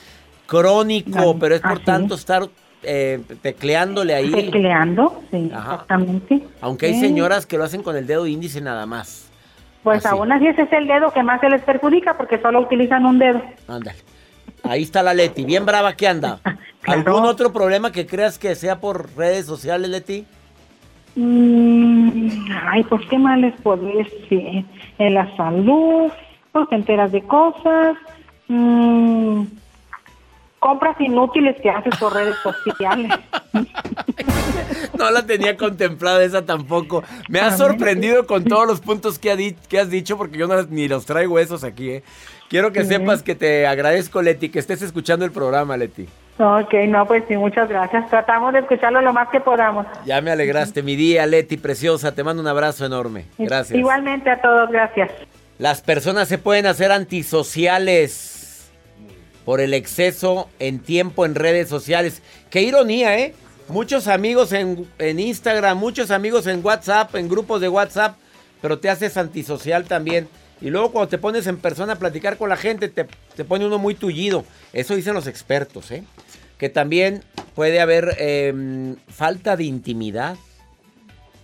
crónico, 0.46 1.36
pero 1.38 1.54
es 1.54 1.60
por 1.60 1.80
tanto 1.80 2.14
estar 2.14 2.48
eh, 2.82 3.20
tecleándole 3.42 4.14
ahí. 4.14 4.30
Tecleando, 4.30 5.22
sí, 5.30 5.50
exactamente. 5.52 6.42
Aunque 6.60 6.86
hay 6.86 7.00
señoras 7.00 7.46
que 7.46 7.58
lo 7.58 7.64
hacen 7.64 7.82
con 7.82 7.96
el 7.96 8.06
dedo 8.06 8.26
índice 8.26 8.60
nada 8.60 8.86
más. 8.86 9.30
Pues 9.82 10.04
aún 10.06 10.30
así 10.32 10.46
ese 10.46 10.62
es 10.62 10.72
el 10.72 10.86
dedo 10.86 11.12
que 11.12 11.22
más 11.22 11.40
se 11.40 11.48
les 11.48 11.62
perjudica 11.62 12.16
porque 12.16 12.38
solo 12.40 12.60
utilizan 12.60 13.06
un 13.06 13.18
dedo. 13.18 13.42
Ándale. 13.66 13.98
Ahí 14.62 14.82
está 14.82 15.02
la 15.02 15.14
Leti, 15.14 15.44
bien 15.44 15.64
brava 15.64 15.94
que 15.94 16.08
anda. 16.08 16.40
¿Algún 16.86 17.24
otro 17.24 17.52
problema 17.52 17.92
que 17.92 18.06
creas 18.06 18.38
que 18.38 18.54
sea 18.54 18.80
por 18.80 19.16
redes 19.16 19.46
sociales, 19.46 19.88
Leti? 19.90 20.26
Mm, 21.16 22.28
ay, 22.66 22.84
pues 22.84 23.02
qué 23.08 23.18
mal 23.18 23.40
les 23.40 23.54
podría 23.60 24.04
decir. 24.04 24.64
En 24.98 25.14
la 25.14 25.34
salud, 25.36 26.10
pues 26.52 26.68
te 26.68 26.74
enteras 26.74 27.12
de 27.12 27.22
cosas. 27.22 27.96
Mm, 28.48 29.42
compras 30.58 31.00
inútiles 31.00 31.56
que 31.60 31.70
haces 31.70 31.96
por 31.96 32.14
redes 32.14 32.36
sociales. 32.36 33.12
No 34.96 35.10
la 35.10 35.24
tenía 35.24 35.56
contemplada 35.56 36.22
esa 36.24 36.44
tampoco. 36.44 37.04
Me 37.28 37.40
ha 37.40 37.56
sorprendido 37.56 38.26
con 38.26 38.44
todos 38.44 38.66
los 38.66 38.80
puntos 38.80 39.18
que, 39.18 39.54
que 39.68 39.78
has 39.78 39.90
dicho 39.90 40.16
porque 40.16 40.38
yo 40.38 40.46
no, 40.46 40.60
ni 40.64 40.88
los 40.88 41.06
traigo 41.06 41.38
esos 41.38 41.62
aquí. 41.64 41.90
¿eh? 41.90 42.02
Quiero 42.48 42.72
que 42.72 42.84
sepas 42.84 43.22
que 43.22 43.34
te 43.34 43.66
agradezco, 43.66 44.22
Leti, 44.22 44.48
que 44.48 44.58
estés 44.58 44.82
escuchando 44.82 45.24
el 45.24 45.30
programa, 45.30 45.76
Leti. 45.76 46.08
Ok, 46.38 46.72
no, 46.88 47.06
pues 47.06 47.24
sí, 47.28 47.36
muchas 47.36 47.68
gracias. 47.68 48.08
Tratamos 48.10 48.52
de 48.52 48.60
escucharlo 48.60 49.00
lo 49.00 49.12
más 49.12 49.28
que 49.28 49.40
podamos. 49.40 49.86
Ya 50.04 50.20
me 50.20 50.30
alegraste 50.30 50.82
mi 50.82 50.96
día, 50.96 51.26
Leti, 51.26 51.56
preciosa. 51.56 52.14
Te 52.14 52.22
mando 52.24 52.42
un 52.42 52.48
abrazo 52.48 52.86
enorme. 52.86 53.26
Gracias. 53.38 53.78
Igualmente 53.78 54.30
a 54.30 54.40
todos, 54.40 54.70
gracias. 54.70 55.10
Las 55.58 55.82
personas 55.82 56.28
se 56.28 56.38
pueden 56.38 56.66
hacer 56.66 56.92
antisociales 56.92 58.37
por 59.48 59.62
el 59.62 59.72
exceso 59.72 60.50
en 60.58 60.78
tiempo 60.78 61.24
en 61.24 61.34
redes 61.34 61.70
sociales. 61.70 62.20
Qué 62.50 62.60
ironía, 62.60 63.18
¿eh? 63.18 63.34
Muchos 63.68 64.06
amigos 64.06 64.52
en, 64.52 64.86
en 64.98 65.18
Instagram, 65.18 65.78
muchos 65.78 66.10
amigos 66.10 66.46
en 66.46 66.62
WhatsApp, 66.62 67.14
en 67.14 67.30
grupos 67.30 67.62
de 67.62 67.70
WhatsApp, 67.70 68.18
pero 68.60 68.78
te 68.78 68.90
haces 68.90 69.16
antisocial 69.16 69.86
también. 69.86 70.28
Y 70.60 70.68
luego 70.68 70.92
cuando 70.92 71.08
te 71.08 71.16
pones 71.16 71.46
en 71.46 71.56
persona 71.56 71.94
a 71.94 71.98
platicar 71.98 72.36
con 72.36 72.50
la 72.50 72.58
gente, 72.58 72.90
te, 72.90 73.06
te 73.36 73.44
pone 73.46 73.64
uno 73.64 73.78
muy 73.78 73.94
tullido. 73.94 74.44
Eso 74.74 74.94
dicen 74.94 75.14
los 75.14 75.26
expertos, 75.26 75.92
¿eh? 75.92 76.04
Que 76.58 76.68
también 76.68 77.24
puede 77.54 77.80
haber 77.80 78.16
em, 78.18 78.96
falta 79.08 79.56
de 79.56 79.64
intimidad. 79.64 80.36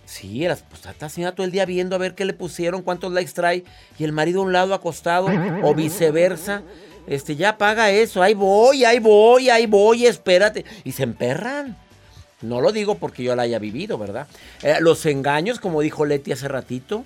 Sí, 0.05 0.41
la 0.41 0.53
esposa 0.53 0.91
está 0.91 1.07
haciendo 1.07 1.33
todo 1.33 1.47
el 1.47 1.51
día 1.51 1.65
viendo 1.65 1.95
a 1.95 1.97
ver 1.97 2.13
qué 2.13 2.25
le 2.25 2.33
pusieron, 2.33 2.83
cuántos 2.83 3.11
likes 3.11 3.31
trae, 3.31 3.63
y 3.97 4.03
el 4.03 4.11
marido 4.11 4.41
a 4.41 4.43
un 4.43 4.53
lado 4.53 4.75
acostado, 4.75 5.25
o 5.63 5.73
viceversa. 5.73 6.61
Este, 7.07 7.35
ya 7.35 7.57
paga 7.57 7.91
eso, 7.91 8.21
ahí 8.21 8.33
voy, 8.33 8.83
ahí 8.83 8.99
voy, 8.99 9.49
ahí 9.49 9.65
voy, 9.65 10.05
espérate. 10.05 10.65
Y 10.83 10.91
se 10.91 11.03
emperran. 11.03 11.77
No 12.41 12.61
lo 12.61 12.71
digo 12.71 12.95
porque 12.95 13.23
yo 13.23 13.35
la 13.35 13.43
haya 13.43 13.59
vivido, 13.59 13.97
¿verdad? 13.97 14.27
Eh, 14.61 14.77
los 14.79 15.05
engaños, 15.05 15.59
como 15.59 15.81
dijo 15.81 16.05
Leti 16.05 16.31
hace 16.31 16.47
ratito. 16.47 17.05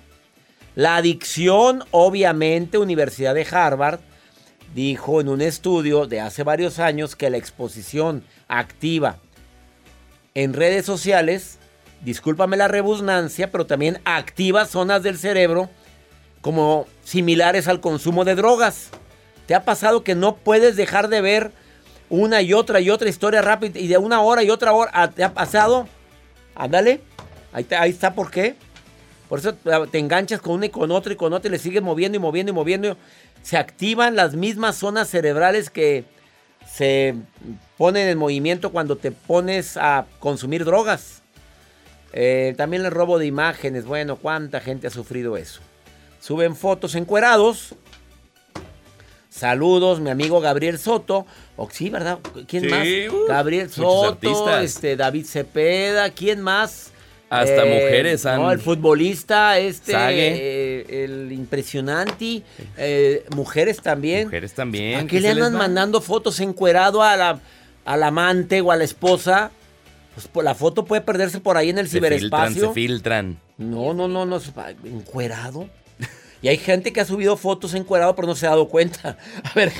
La 0.74 0.96
adicción, 0.96 1.84
obviamente, 1.90 2.78
Universidad 2.78 3.34
de 3.34 3.46
Harvard 3.50 4.00
dijo 4.74 5.20
en 5.20 5.28
un 5.28 5.40
estudio 5.40 6.06
de 6.06 6.20
hace 6.20 6.42
varios 6.42 6.78
años 6.78 7.16
que 7.16 7.30
la 7.30 7.36
exposición 7.36 8.24
activa 8.48 9.18
en 10.34 10.52
redes 10.52 10.86
sociales, 10.86 11.58
discúlpame 12.04 12.56
la 12.56 12.68
rebusnancia, 12.68 13.50
pero 13.50 13.66
también 13.66 14.00
activa 14.04 14.64
zonas 14.64 15.02
del 15.02 15.18
cerebro 15.18 15.68
como 16.40 16.86
similares 17.04 17.68
al 17.68 17.80
consumo 17.80 18.24
de 18.24 18.36
drogas. 18.36 18.90
¿Te 19.50 19.56
ha 19.56 19.64
pasado 19.64 20.04
que 20.04 20.14
no 20.14 20.36
puedes 20.36 20.76
dejar 20.76 21.08
de 21.08 21.20
ver 21.20 21.50
una 22.08 22.40
y 22.40 22.52
otra 22.52 22.78
y 22.78 22.88
otra 22.88 23.08
historia 23.08 23.42
rápida 23.42 23.80
y 23.80 23.88
de 23.88 23.98
una 23.98 24.20
hora 24.20 24.44
y 24.44 24.50
otra 24.50 24.72
hora? 24.72 25.10
¿Te 25.10 25.24
ha 25.24 25.34
pasado? 25.34 25.88
Ándale. 26.54 27.00
Ahí, 27.52 27.90
está 27.90 28.14
por 28.14 28.30
qué. 28.30 28.54
Por 29.28 29.40
eso 29.40 29.54
te 29.90 29.98
enganchas 29.98 30.40
con 30.40 30.52
una 30.52 30.66
y 30.66 30.68
con 30.68 30.92
otra 30.92 31.14
y 31.14 31.16
con 31.16 31.32
otra 31.32 31.48
y 31.48 31.50
le 31.50 31.58
sigues 31.58 31.82
moviendo 31.82 32.14
y 32.14 32.20
moviendo 32.20 32.52
y 32.52 32.54
moviendo. 32.54 32.96
Se 33.42 33.56
activan 33.56 34.14
las 34.14 34.36
mismas 34.36 34.76
zonas 34.76 35.08
cerebrales 35.08 35.68
que 35.68 36.04
se 36.72 37.16
ponen 37.76 38.06
en 38.06 38.18
movimiento 38.18 38.70
cuando 38.70 38.94
te 38.94 39.10
pones 39.10 39.76
a 39.76 40.06
consumir 40.20 40.64
drogas. 40.64 41.22
Eh, 42.12 42.54
también 42.56 42.84
el 42.84 42.92
robo 42.92 43.18
de 43.18 43.26
imágenes. 43.26 43.84
Bueno, 43.84 44.14
¿cuánta 44.14 44.60
gente 44.60 44.86
ha 44.86 44.90
sufrido 44.90 45.36
eso? 45.36 45.60
Suben 46.20 46.54
fotos 46.54 46.94
encuerados. 46.94 47.74
Saludos, 49.30 50.00
mi 50.00 50.10
amigo 50.10 50.40
Gabriel 50.40 50.78
Soto. 50.78 51.24
O, 51.56 51.68
sí, 51.70 51.88
¿verdad? 51.88 52.18
¿Quién 52.48 52.64
Sí, 52.64 52.68
más? 52.68 52.86
uh, 53.14 53.26
Gabriel 53.28 53.70
Soto, 53.70 54.58
este, 54.58 54.96
David 54.96 55.24
Cepeda. 55.24 56.10
¿Quién 56.10 56.40
más? 56.40 56.90
Hasta 57.30 57.64
mujeres 57.64 58.26
han- 58.26 58.40
No, 58.42 58.50
el 58.50 58.58
futbolista, 58.58 59.56
este, 59.60 59.92
eh, 59.94 61.04
el 61.04 61.30
impresionante. 61.30 62.42
eh, 62.76 63.24
mujeres 63.36 63.80
también. 63.80 64.24
Mujeres 64.24 64.52
también. 64.52 65.00
¿A 65.00 65.06
qué 65.06 65.20
le 65.20 65.28
andan 65.30 65.54
mandando 65.54 66.00
fotos 66.00 66.40
encuerado 66.40 67.00
a 67.04 67.16
la, 67.16 67.38
al 67.84 68.02
amante 68.02 68.60
o 68.60 68.72
a 68.72 68.76
la 68.76 68.82
esposa? 68.82 69.52
Pues 70.14 70.26
por 70.26 70.42
la 70.42 70.56
foto 70.56 70.84
puede 70.84 71.02
perderse 71.02 71.38
por 71.38 71.56
ahí 71.56 71.70
en 71.70 71.78
el 71.78 71.86
Se 71.88 72.00
filtran, 72.00 72.18
ciberespacio. 72.18 72.66
se 72.68 72.74
filtran. 72.74 73.38
No, 73.58 73.94
no, 73.94 74.08
no, 74.08 74.26
no, 74.26 74.40
encuerado. 74.84 75.68
Y 76.42 76.48
hay 76.48 76.56
gente 76.56 76.92
que 76.92 77.00
ha 77.00 77.04
subido 77.04 77.36
fotos 77.36 77.74
encuerado 77.74 78.14
pero 78.16 78.28
no 78.28 78.34
se 78.34 78.46
ha 78.46 78.50
dado 78.50 78.68
cuenta. 78.68 79.16
A 79.44 79.52
ver. 79.54 79.72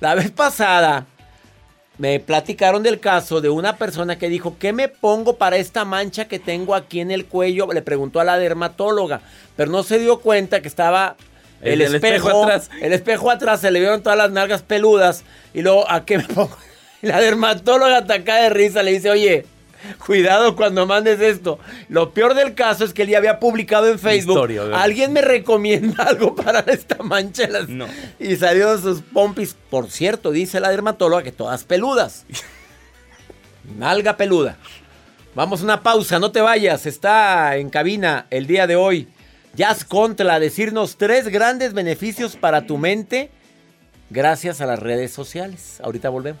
La 0.00 0.14
vez 0.14 0.30
pasada 0.30 1.06
me 1.98 2.20
platicaron 2.20 2.84
del 2.84 3.00
caso 3.00 3.40
de 3.40 3.48
una 3.48 3.76
persona 3.76 4.16
que 4.16 4.28
dijo, 4.28 4.56
¿qué 4.58 4.72
me 4.72 4.88
pongo 4.88 5.36
para 5.36 5.56
esta 5.56 5.84
mancha 5.84 6.26
que 6.28 6.38
tengo 6.38 6.76
aquí 6.76 7.00
en 7.00 7.10
el 7.10 7.26
cuello? 7.26 7.66
Le 7.72 7.82
preguntó 7.82 8.20
a 8.20 8.24
la 8.24 8.38
dermatóloga, 8.38 9.20
pero 9.56 9.70
no 9.72 9.82
se 9.82 9.98
dio 9.98 10.20
cuenta 10.20 10.62
que 10.62 10.68
estaba 10.68 11.16
el, 11.60 11.80
espejo, 11.82 12.28
espejo 12.28 12.44
atrás. 12.44 12.70
El 12.80 12.92
espejo 12.92 13.30
atrás, 13.30 13.60
se 13.60 13.72
le 13.72 13.80
vieron 13.80 14.02
todas 14.02 14.16
las 14.16 14.30
nalgas 14.30 14.62
peludas. 14.62 15.24
Y 15.52 15.62
luego, 15.62 15.90
¿a 15.90 16.04
qué 16.04 16.18
me 16.18 16.24
pongo? 16.24 16.56
Y 17.00 17.06
la 17.06 17.20
dermatóloga 17.20 17.98
atacada 17.98 18.42
de 18.42 18.50
risa 18.50 18.82
le 18.82 18.90
dice, 18.90 19.08
oye, 19.08 19.46
cuidado 20.06 20.56
cuando 20.56 20.86
mandes 20.86 21.20
esto. 21.20 21.58
Lo 21.88 22.12
peor 22.12 22.34
del 22.34 22.54
caso 22.54 22.84
es 22.84 22.92
que 22.92 23.02
él 23.02 23.08
ya 23.08 23.18
había 23.18 23.38
publicado 23.40 23.88
en 23.88 23.98
Facebook. 23.98 24.38
Alguien 24.74 25.12
me 25.12 25.20
recomienda 25.22 26.04
algo 26.08 26.34
para 26.34 26.60
esta 26.60 27.02
mancha. 27.02 27.44
en 27.44 27.52
las-". 27.52 27.68
No. 27.68 27.86
Y 28.18 28.36
salió 28.36 28.76
de 28.76 28.82
sus 28.82 29.02
pompis. 29.02 29.54
Por 29.70 29.90
cierto, 29.90 30.30
dice 30.30 30.60
la 30.60 30.70
dermatóloga 30.70 31.22
que 31.22 31.32
todas 31.32 31.64
peludas. 31.64 32.26
Nalga 33.78 34.16
peluda. 34.16 34.56
Vamos 35.34 35.60
a 35.60 35.64
una 35.64 35.82
pausa, 35.82 36.18
no 36.18 36.32
te 36.32 36.40
vayas. 36.40 36.86
Está 36.86 37.56
en 37.56 37.70
cabina 37.70 38.26
el 38.30 38.46
día 38.46 38.66
de 38.66 38.76
hoy. 38.76 39.08
Jazz 39.54 39.84
Contra 39.84 40.38
decirnos 40.38 40.96
tres 40.96 41.28
grandes 41.28 41.72
beneficios 41.72 42.36
para 42.36 42.66
tu 42.66 42.78
mente 42.78 43.30
gracias 44.10 44.60
a 44.60 44.66
las 44.66 44.78
redes 44.78 45.12
sociales. 45.12 45.80
Ahorita 45.82 46.08
volvemos. 46.08 46.40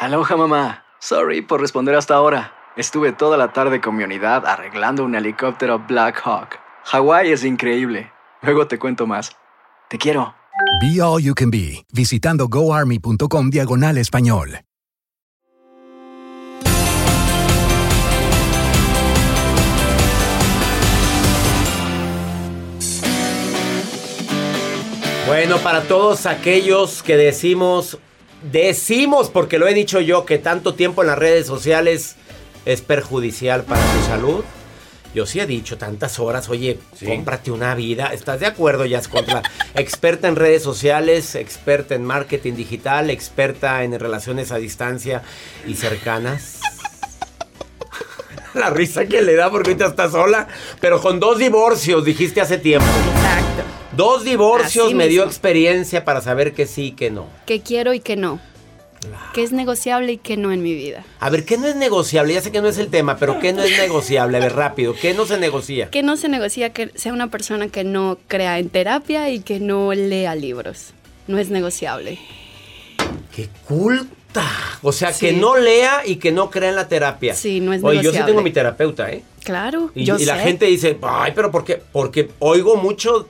Aloha 0.00 0.34
mamá. 0.34 0.84
Sorry 0.98 1.42
por 1.42 1.60
responder 1.60 1.94
hasta 1.94 2.14
ahora. 2.14 2.54
Estuve 2.74 3.12
toda 3.12 3.36
la 3.36 3.52
tarde 3.52 3.82
con 3.82 3.96
mi 3.96 4.02
unidad 4.02 4.46
arreglando 4.46 5.04
un 5.04 5.14
helicóptero 5.14 5.78
Black 5.86 6.22
Hawk. 6.24 6.58
Hawái 6.84 7.30
es 7.30 7.44
increíble. 7.44 8.10
Luego 8.40 8.66
te 8.66 8.78
cuento 8.78 9.06
más. 9.06 9.36
Te 9.90 9.98
quiero. 9.98 10.34
Be 10.80 11.02
All 11.02 11.22
You 11.22 11.34
Can 11.34 11.50
Be, 11.50 11.84
visitando 11.92 12.48
goarmy.com 12.48 13.50
diagonal 13.50 13.98
español. 13.98 14.60
Bueno, 25.26 25.58
para 25.58 25.82
todos 25.82 26.24
aquellos 26.24 27.02
que 27.02 27.18
decimos, 27.18 27.98
decimos, 28.42 29.30
porque 29.30 29.58
lo 29.58 29.68
he 29.68 29.74
dicho 29.74 30.00
yo, 30.00 30.24
que 30.24 30.38
tanto 30.38 30.74
tiempo 30.74 31.02
en 31.02 31.08
las 31.08 31.18
redes 31.18 31.46
sociales 31.46 32.16
es 32.64 32.80
perjudicial 32.82 33.64
para 33.64 33.80
tu 33.80 34.06
salud. 34.06 34.44
Yo 35.12 35.26
sí 35.26 35.40
he 35.40 35.46
dicho 35.46 35.76
tantas 35.76 36.20
horas, 36.20 36.48
oye, 36.48 36.78
cómprate 37.04 37.50
una 37.50 37.74
vida. 37.74 38.06
¿Estás 38.12 38.38
de 38.38 38.46
acuerdo, 38.46 38.86
Jazz 38.86 39.08
Contra? 39.08 39.42
experta 39.74 40.28
en 40.28 40.36
redes 40.36 40.62
sociales, 40.62 41.34
experta 41.34 41.96
en 41.96 42.04
marketing 42.04 42.54
digital, 42.54 43.10
experta 43.10 43.82
en 43.82 43.98
relaciones 43.98 44.52
a 44.52 44.56
distancia 44.58 45.22
y 45.66 45.74
cercanas. 45.74 46.60
La 48.54 48.70
risa 48.70 49.06
que 49.06 49.20
le 49.22 49.34
da 49.34 49.50
porque 49.50 49.70
ahorita 49.70 49.86
está 49.86 50.08
sola, 50.08 50.46
pero 50.80 51.00
con 51.00 51.18
dos 51.18 51.38
divorcios, 51.38 52.04
dijiste 52.04 52.40
hace 52.40 52.58
tiempo. 52.58 52.86
Exacto. 53.16 53.79
Dos 54.00 54.24
divorcios 54.24 54.86
Así 54.86 54.94
me 54.94 55.08
dio 55.08 55.24
experiencia 55.24 56.06
para 56.06 56.22
saber 56.22 56.54
que 56.54 56.64
sí 56.64 56.86
y 56.86 56.92
que 56.92 57.10
no. 57.10 57.26
Que 57.44 57.60
quiero 57.60 57.92
y 57.92 58.00
que 58.00 58.16
no. 58.16 58.40
Que 59.34 59.42
es 59.42 59.52
negociable 59.52 60.12
y 60.12 60.16
que 60.16 60.38
no 60.38 60.52
en 60.52 60.62
mi 60.62 60.72
vida. 60.72 61.04
A 61.18 61.28
ver, 61.28 61.44
¿qué 61.44 61.58
no 61.58 61.66
es 61.66 61.76
negociable? 61.76 62.32
Ya 62.32 62.40
sé 62.40 62.50
que 62.50 62.62
no 62.62 62.68
es 62.68 62.78
el 62.78 62.88
tema, 62.88 63.18
pero 63.18 63.38
¿qué 63.40 63.52
no 63.52 63.62
es 63.62 63.76
negociable? 63.76 64.38
A 64.38 64.40
ver, 64.40 64.54
rápido, 64.54 64.94
¿qué 64.98 65.12
no 65.12 65.26
se 65.26 65.38
negocia? 65.38 65.90
Que 65.90 66.02
no 66.02 66.16
se 66.16 66.30
negocia 66.30 66.70
que 66.72 66.90
sea 66.94 67.12
una 67.12 67.26
persona 67.26 67.68
que 67.68 67.84
no 67.84 68.16
crea 68.26 68.58
en 68.58 68.70
terapia 68.70 69.28
y 69.28 69.40
que 69.40 69.60
no 69.60 69.92
lea 69.92 70.34
libros. 70.34 70.94
No 71.26 71.36
es 71.36 71.50
negociable. 71.50 72.18
¡Qué 73.36 73.50
culta! 73.68 74.46
O 74.80 74.92
sea, 74.92 75.12
que 75.12 75.34
no 75.34 75.58
lea 75.58 76.04
y 76.06 76.16
que 76.16 76.32
no 76.32 76.48
crea 76.50 76.70
en 76.70 76.76
la 76.76 76.88
terapia. 76.88 77.34
Sí, 77.34 77.60
no 77.60 77.74
es 77.74 77.84
Oye, 77.84 77.96
yo 77.96 78.00
sí 78.00 78.06
negociable. 78.06 78.32
tengo 78.32 78.42
mi 78.42 78.50
terapeuta, 78.50 79.10
¿eh? 79.10 79.22
Claro, 79.44 79.90
Y, 79.94 80.04
yo 80.04 80.16
y 80.18 80.24
la 80.24 80.38
gente 80.38 80.64
dice, 80.64 80.96
ay, 81.02 81.32
pero 81.34 81.50
¿por 81.50 81.64
qué? 81.64 81.82
Porque 81.92 82.30
oigo 82.38 82.76
mucho 82.76 83.28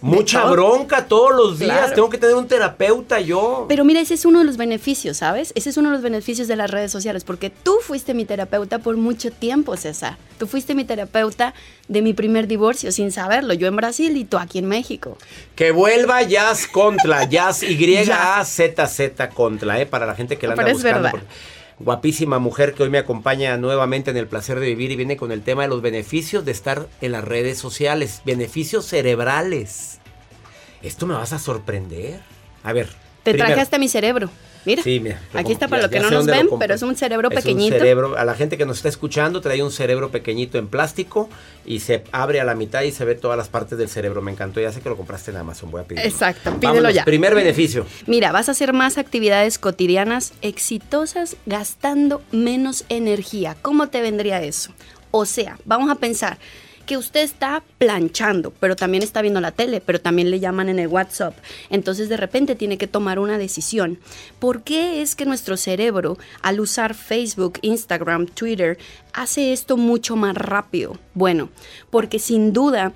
Mucha 0.00 0.42
todo. 0.42 0.52
bronca 0.52 1.06
todos 1.06 1.34
los 1.34 1.58
días. 1.58 1.78
Claro. 1.78 1.94
Tengo 1.94 2.10
que 2.10 2.18
tener 2.18 2.36
un 2.36 2.46
terapeuta 2.46 3.20
yo. 3.20 3.66
Pero 3.68 3.84
mira, 3.84 4.00
ese 4.00 4.14
es 4.14 4.24
uno 4.24 4.40
de 4.40 4.44
los 4.44 4.56
beneficios, 4.56 5.16
¿sabes? 5.16 5.52
Ese 5.56 5.70
es 5.70 5.76
uno 5.76 5.88
de 5.88 5.94
los 5.94 6.02
beneficios 6.02 6.48
de 6.48 6.56
las 6.56 6.70
redes 6.70 6.92
sociales, 6.92 7.24
porque 7.24 7.50
tú 7.50 7.76
fuiste 7.82 8.14
mi 8.14 8.24
terapeuta 8.24 8.78
por 8.78 8.96
mucho 8.96 9.30
tiempo, 9.30 9.76
César. 9.76 10.16
Tú 10.38 10.46
fuiste 10.46 10.74
mi 10.74 10.84
terapeuta 10.84 11.54
de 11.88 12.02
mi 12.02 12.12
primer 12.12 12.46
divorcio 12.46 12.92
sin 12.92 13.10
saberlo. 13.10 13.54
Yo 13.54 13.68
en 13.68 13.76
Brasil 13.76 14.16
y 14.16 14.24
tú 14.24 14.36
aquí 14.38 14.58
en 14.58 14.66
México. 14.66 15.16
Que 15.54 15.70
vuelva 15.70 16.22
Jazz 16.22 16.66
Contra, 16.66 17.24
Jazz 17.24 17.62
Y-A-Z-Z 18.36 19.30
Contra, 19.30 19.80
¿eh? 19.80 19.86
Para 19.86 20.06
la 20.06 20.14
gente 20.14 20.36
que 20.36 20.46
la 20.46 20.52
anda 20.52 20.64
Pero 20.64 20.76
es 20.76 20.82
buscando. 20.82 21.02
verdad. 21.02 21.10
porque- 21.12 21.55
Guapísima 21.78 22.38
mujer 22.38 22.72
que 22.74 22.84
hoy 22.84 22.90
me 22.90 22.98
acompaña 22.98 23.56
nuevamente 23.58 24.10
en 24.10 24.16
el 24.16 24.26
placer 24.28 24.58
de 24.60 24.66
vivir 24.66 24.90
y 24.92 24.96
viene 24.96 25.16
con 25.18 25.30
el 25.30 25.42
tema 25.42 25.62
de 25.62 25.68
los 25.68 25.82
beneficios 25.82 26.44
de 26.44 26.52
estar 26.52 26.88
en 27.02 27.12
las 27.12 27.22
redes 27.22 27.58
sociales. 27.58 28.22
Beneficios 28.24 28.86
cerebrales. 28.86 29.98
Esto 30.82 31.06
me 31.06 31.14
vas 31.14 31.32
a 31.34 31.38
sorprender. 31.38 32.20
A 32.62 32.72
ver. 32.72 32.88
Te 33.22 33.32
primero- 33.32 33.48
traje 33.48 33.60
hasta 33.60 33.78
mi 33.78 33.88
cerebro. 33.88 34.30
Mira, 34.66 34.82
Sí, 34.82 35.00
mira, 35.00 35.20
aquí 35.32 35.52
está 35.52 35.68
para 35.68 35.82
ya- 35.82 35.86
lo 35.86 35.90
que 35.92 36.00
no 36.00 36.10
nos 36.10 36.26
ven, 36.26 36.48
pero 36.58 36.74
es 36.74 36.82
un 36.82 36.96
cerebro 36.96 37.28
Es 37.30 37.36
pequeñito. 37.36 37.74
Un 37.76 37.80
cerebro, 37.80 38.18
a 38.18 38.24
la 38.24 38.34
gente 38.34 38.58
que 38.58 38.66
nos 38.66 38.78
está 38.78 38.88
escuchando 38.88 39.40
trae 39.40 39.62
un 39.62 39.70
cerebro 39.70 40.10
pequeñito 40.10 40.58
en 40.58 40.66
plástico 40.68 41.28
y 41.64 41.80
se 41.80 42.02
abre 42.12 42.40
a 42.40 42.44
la 42.44 42.54
mitad 42.56 42.82
y 42.82 42.90
se 42.92 43.04
ve 43.04 43.14
todas 43.14 43.38
las 43.38 43.48
partes 43.48 43.78
del 43.78 43.88
cerebro. 43.88 44.20
Me 44.22 44.32
encantó, 44.32 44.60
ya 44.60 44.72
sé 44.72 44.80
que 44.80 44.88
lo 44.88 44.96
compraste 44.96 45.30
en 45.30 45.36
Amazon, 45.38 45.70
voy 45.70 45.82
a 45.82 45.84
pedirlo. 45.84 46.08
Exacto, 46.10 46.50
pídelo 46.54 46.74
Vámonos, 46.74 46.94
ya. 46.94 47.04
Primer 47.04 47.34
beneficio. 47.34 47.86
Mira, 48.06 48.32
vas 48.32 48.48
a 48.48 48.52
hacer 48.52 48.72
más 48.72 48.98
actividades 48.98 49.58
cotidianas 49.58 50.32
exitosas 50.42 51.36
gastando 51.46 52.22
menos 52.32 52.84
energía. 52.88 53.56
¿Cómo 53.62 53.88
te 53.88 54.00
vendría 54.00 54.42
eso? 54.42 54.72
O 55.12 55.24
sea, 55.26 55.58
vamos 55.64 55.90
a 55.90 55.94
pensar 55.94 56.38
que 56.86 56.96
usted 56.96 57.20
está 57.20 57.62
planchando, 57.78 58.52
pero 58.58 58.76
también 58.76 59.02
está 59.02 59.20
viendo 59.20 59.40
la 59.40 59.50
tele, 59.50 59.82
pero 59.84 60.00
también 60.00 60.30
le 60.30 60.40
llaman 60.40 60.68
en 60.68 60.78
el 60.78 60.88
WhatsApp. 60.88 61.36
Entonces 61.68 62.08
de 62.08 62.16
repente 62.16 62.54
tiene 62.54 62.78
que 62.78 62.86
tomar 62.86 63.18
una 63.18 63.38
decisión. 63.38 63.98
¿Por 64.38 64.62
qué 64.62 65.02
es 65.02 65.14
que 65.14 65.26
nuestro 65.26 65.56
cerebro, 65.56 66.16
al 66.42 66.60
usar 66.60 66.94
Facebook, 66.94 67.58
Instagram, 67.62 68.26
Twitter, 68.26 68.78
hace 69.12 69.52
esto 69.52 69.76
mucho 69.76 70.16
más 70.16 70.36
rápido? 70.36 70.98
Bueno, 71.14 71.50
porque 71.90 72.18
sin 72.18 72.52
duda 72.52 72.92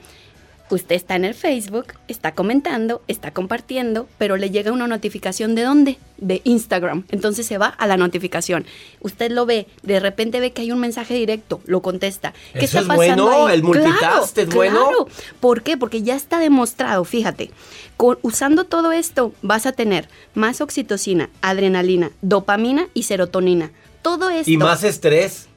Usted 0.70 0.94
está 0.94 1.16
en 1.16 1.24
el 1.24 1.34
Facebook, 1.34 1.86
está 2.06 2.32
comentando, 2.32 3.02
está 3.08 3.32
compartiendo, 3.32 4.06
pero 4.18 4.36
le 4.36 4.50
llega 4.50 4.70
una 4.70 4.86
notificación 4.86 5.54
de 5.56 5.62
dónde? 5.62 5.98
De 6.18 6.42
Instagram. 6.44 7.04
Entonces 7.10 7.46
se 7.46 7.58
va 7.58 7.66
a 7.66 7.86
la 7.88 7.96
notificación. 7.96 8.64
Usted 9.00 9.32
lo 9.32 9.46
ve, 9.46 9.66
de 9.82 9.98
repente 9.98 10.38
ve 10.38 10.52
que 10.52 10.62
hay 10.62 10.70
un 10.70 10.78
mensaje 10.78 11.14
directo, 11.14 11.60
lo 11.66 11.82
contesta. 11.82 12.32
¿Qué 12.52 12.66
Eso 12.66 12.78
está 12.78 12.80
es 12.80 12.86
pasando 12.98 13.24
bueno, 13.26 13.46
ahí? 13.46 13.54
el 13.54 13.62
multitask 13.64 14.38
es 14.38 14.54
bueno. 14.54 14.76
Claro. 14.86 15.08
¿Por 15.40 15.62
qué? 15.62 15.76
Porque 15.76 16.02
ya 16.02 16.14
está 16.14 16.38
demostrado, 16.38 17.04
fíjate, 17.04 17.50
con- 17.96 18.18
usando 18.22 18.64
todo 18.64 18.92
esto 18.92 19.32
vas 19.42 19.66
a 19.66 19.72
tener 19.72 20.08
más 20.34 20.60
oxitocina, 20.60 21.30
adrenalina, 21.42 22.12
dopamina 22.22 22.86
y 22.94 23.02
serotonina. 23.04 23.72
Todo 24.02 24.30
esto. 24.30 24.50
Y 24.50 24.56
más 24.56 24.82
estrés. 24.82 25.48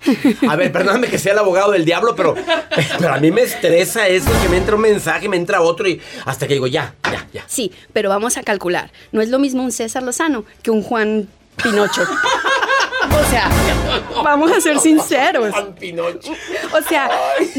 A 0.47 0.55
ver, 0.55 0.71
perdóname 0.71 1.07
que 1.07 1.17
sea 1.17 1.31
el 1.31 1.39
abogado 1.39 1.71
del 1.71 1.85
diablo, 1.85 2.15
pero, 2.15 2.35
pero 2.99 3.13
a 3.13 3.19
mí 3.19 3.31
me 3.31 3.41
estresa 3.41 4.07
eso, 4.07 4.29
que 4.41 4.49
me 4.49 4.57
entra 4.57 4.75
un 4.75 4.81
mensaje, 4.81 5.29
me 5.29 5.37
entra 5.37 5.61
otro 5.61 5.87
y 5.87 6.01
hasta 6.25 6.47
que 6.47 6.55
digo, 6.55 6.67
ya, 6.67 6.93
ya, 7.05 7.27
ya. 7.33 7.43
Sí, 7.47 7.71
pero 7.93 8.09
vamos 8.09 8.37
a 8.37 8.43
calcular. 8.43 8.91
No 9.11 9.21
es 9.21 9.29
lo 9.29 9.39
mismo 9.39 9.63
un 9.63 9.71
César 9.71 10.03
Lozano 10.03 10.43
que 10.61 10.71
un 10.71 10.83
Juan 10.83 11.29
Pinocho. 11.61 12.01
O 13.11 13.29
sea, 13.29 13.49
vamos 14.23 14.51
a 14.51 14.61
ser 14.61 14.79
sinceros. 14.79 15.53
O 15.55 16.81
sea, 16.87 17.09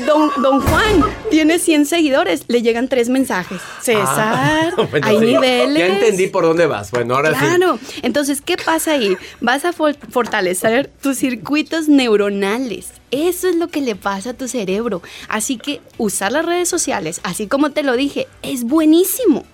don, 0.06 0.30
don 0.42 0.60
Juan 0.60 1.04
tiene 1.30 1.58
100 1.58 1.86
seguidores, 1.86 2.44
le 2.48 2.62
llegan 2.62 2.88
tres 2.88 3.08
mensajes. 3.08 3.60
César, 3.80 4.72
Ah, 4.76 4.86
bueno, 4.90 5.06
hay 5.06 5.18
sí. 5.18 5.24
niveles. 5.26 5.78
Ya 5.78 5.86
entendí 5.94 6.26
por 6.28 6.44
dónde 6.44 6.66
vas. 6.66 6.90
Bueno, 6.90 7.14
ahora 7.16 7.30
sí. 7.32 7.38
Claro. 7.40 7.78
Entonces, 8.02 8.40
¿qué 8.40 8.56
pasa 8.56 8.92
ahí? 8.92 9.16
Vas 9.40 9.64
a 9.64 9.72
for- 9.72 9.96
fortalecer 10.10 10.90
tus 11.02 11.18
circuitos 11.18 11.88
neuronales. 11.88 12.88
Eso 13.10 13.48
es 13.48 13.56
lo 13.56 13.68
que 13.68 13.80
le 13.80 13.94
pasa 13.94 14.30
a 14.30 14.34
tu 14.34 14.48
cerebro. 14.48 15.02
Así 15.28 15.56
que 15.56 15.80
usar 15.98 16.32
las 16.32 16.44
redes 16.44 16.68
sociales, 16.68 17.20
así 17.22 17.46
como 17.46 17.70
te 17.70 17.82
lo 17.82 17.94
dije, 17.96 18.26
es 18.42 18.64
buenísimo. 18.64 19.44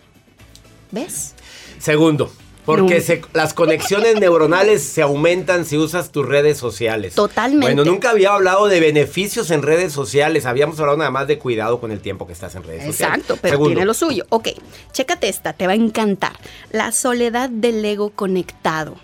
¿Ves? 0.92 1.34
Segundo, 1.78 2.32
porque 2.64 2.96
No. 2.96 3.00
se- 3.04 3.22
las 3.32 3.54
conexiones 3.54 4.18
neuronales 4.20 4.82
se 4.82 5.02
aumentan 5.02 5.64
si 5.64 5.76
usas 5.78 6.10
tus 6.12 6.26
redes 6.26 6.58
sociales. 6.58 7.14
Totalmente. 7.14 7.66
Bueno, 7.74 7.84
nunca 7.84 8.10
había 8.10 8.34
hablado 8.34 8.68
de 8.68 8.80
beneficios 8.80 9.50
en 9.50 9.62
redes 9.62 9.92
sociales. 9.92 10.46
Habíamos 10.46 10.78
hablado 10.80 10.98
nada 10.98 11.10
más 11.10 11.26
de 11.26 11.38
cuidado 11.38 11.80
con 11.80 11.90
el 11.92 12.00
tiempo 12.00 12.26
que 12.26 12.32
estás 12.32 12.54
en 12.54 12.62
redes 12.62 12.84
sociales. 12.84 13.16
Exacto, 13.18 13.38
pero 13.40 13.54
Segundo, 13.54 13.70
tiene 13.74 13.86
lo 13.86 13.94
suyo. 13.94 14.24
Ok, 14.28 14.48
chécate 14.92 15.28
esta, 15.28 15.52
te 15.52 15.66
va 15.66 15.72
a 15.72 15.76
encantar. 15.76 16.32
La 16.70 16.92
soledad 16.92 17.48
del 17.50 17.84
ego 17.84 18.10
conectado. 18.10 18.96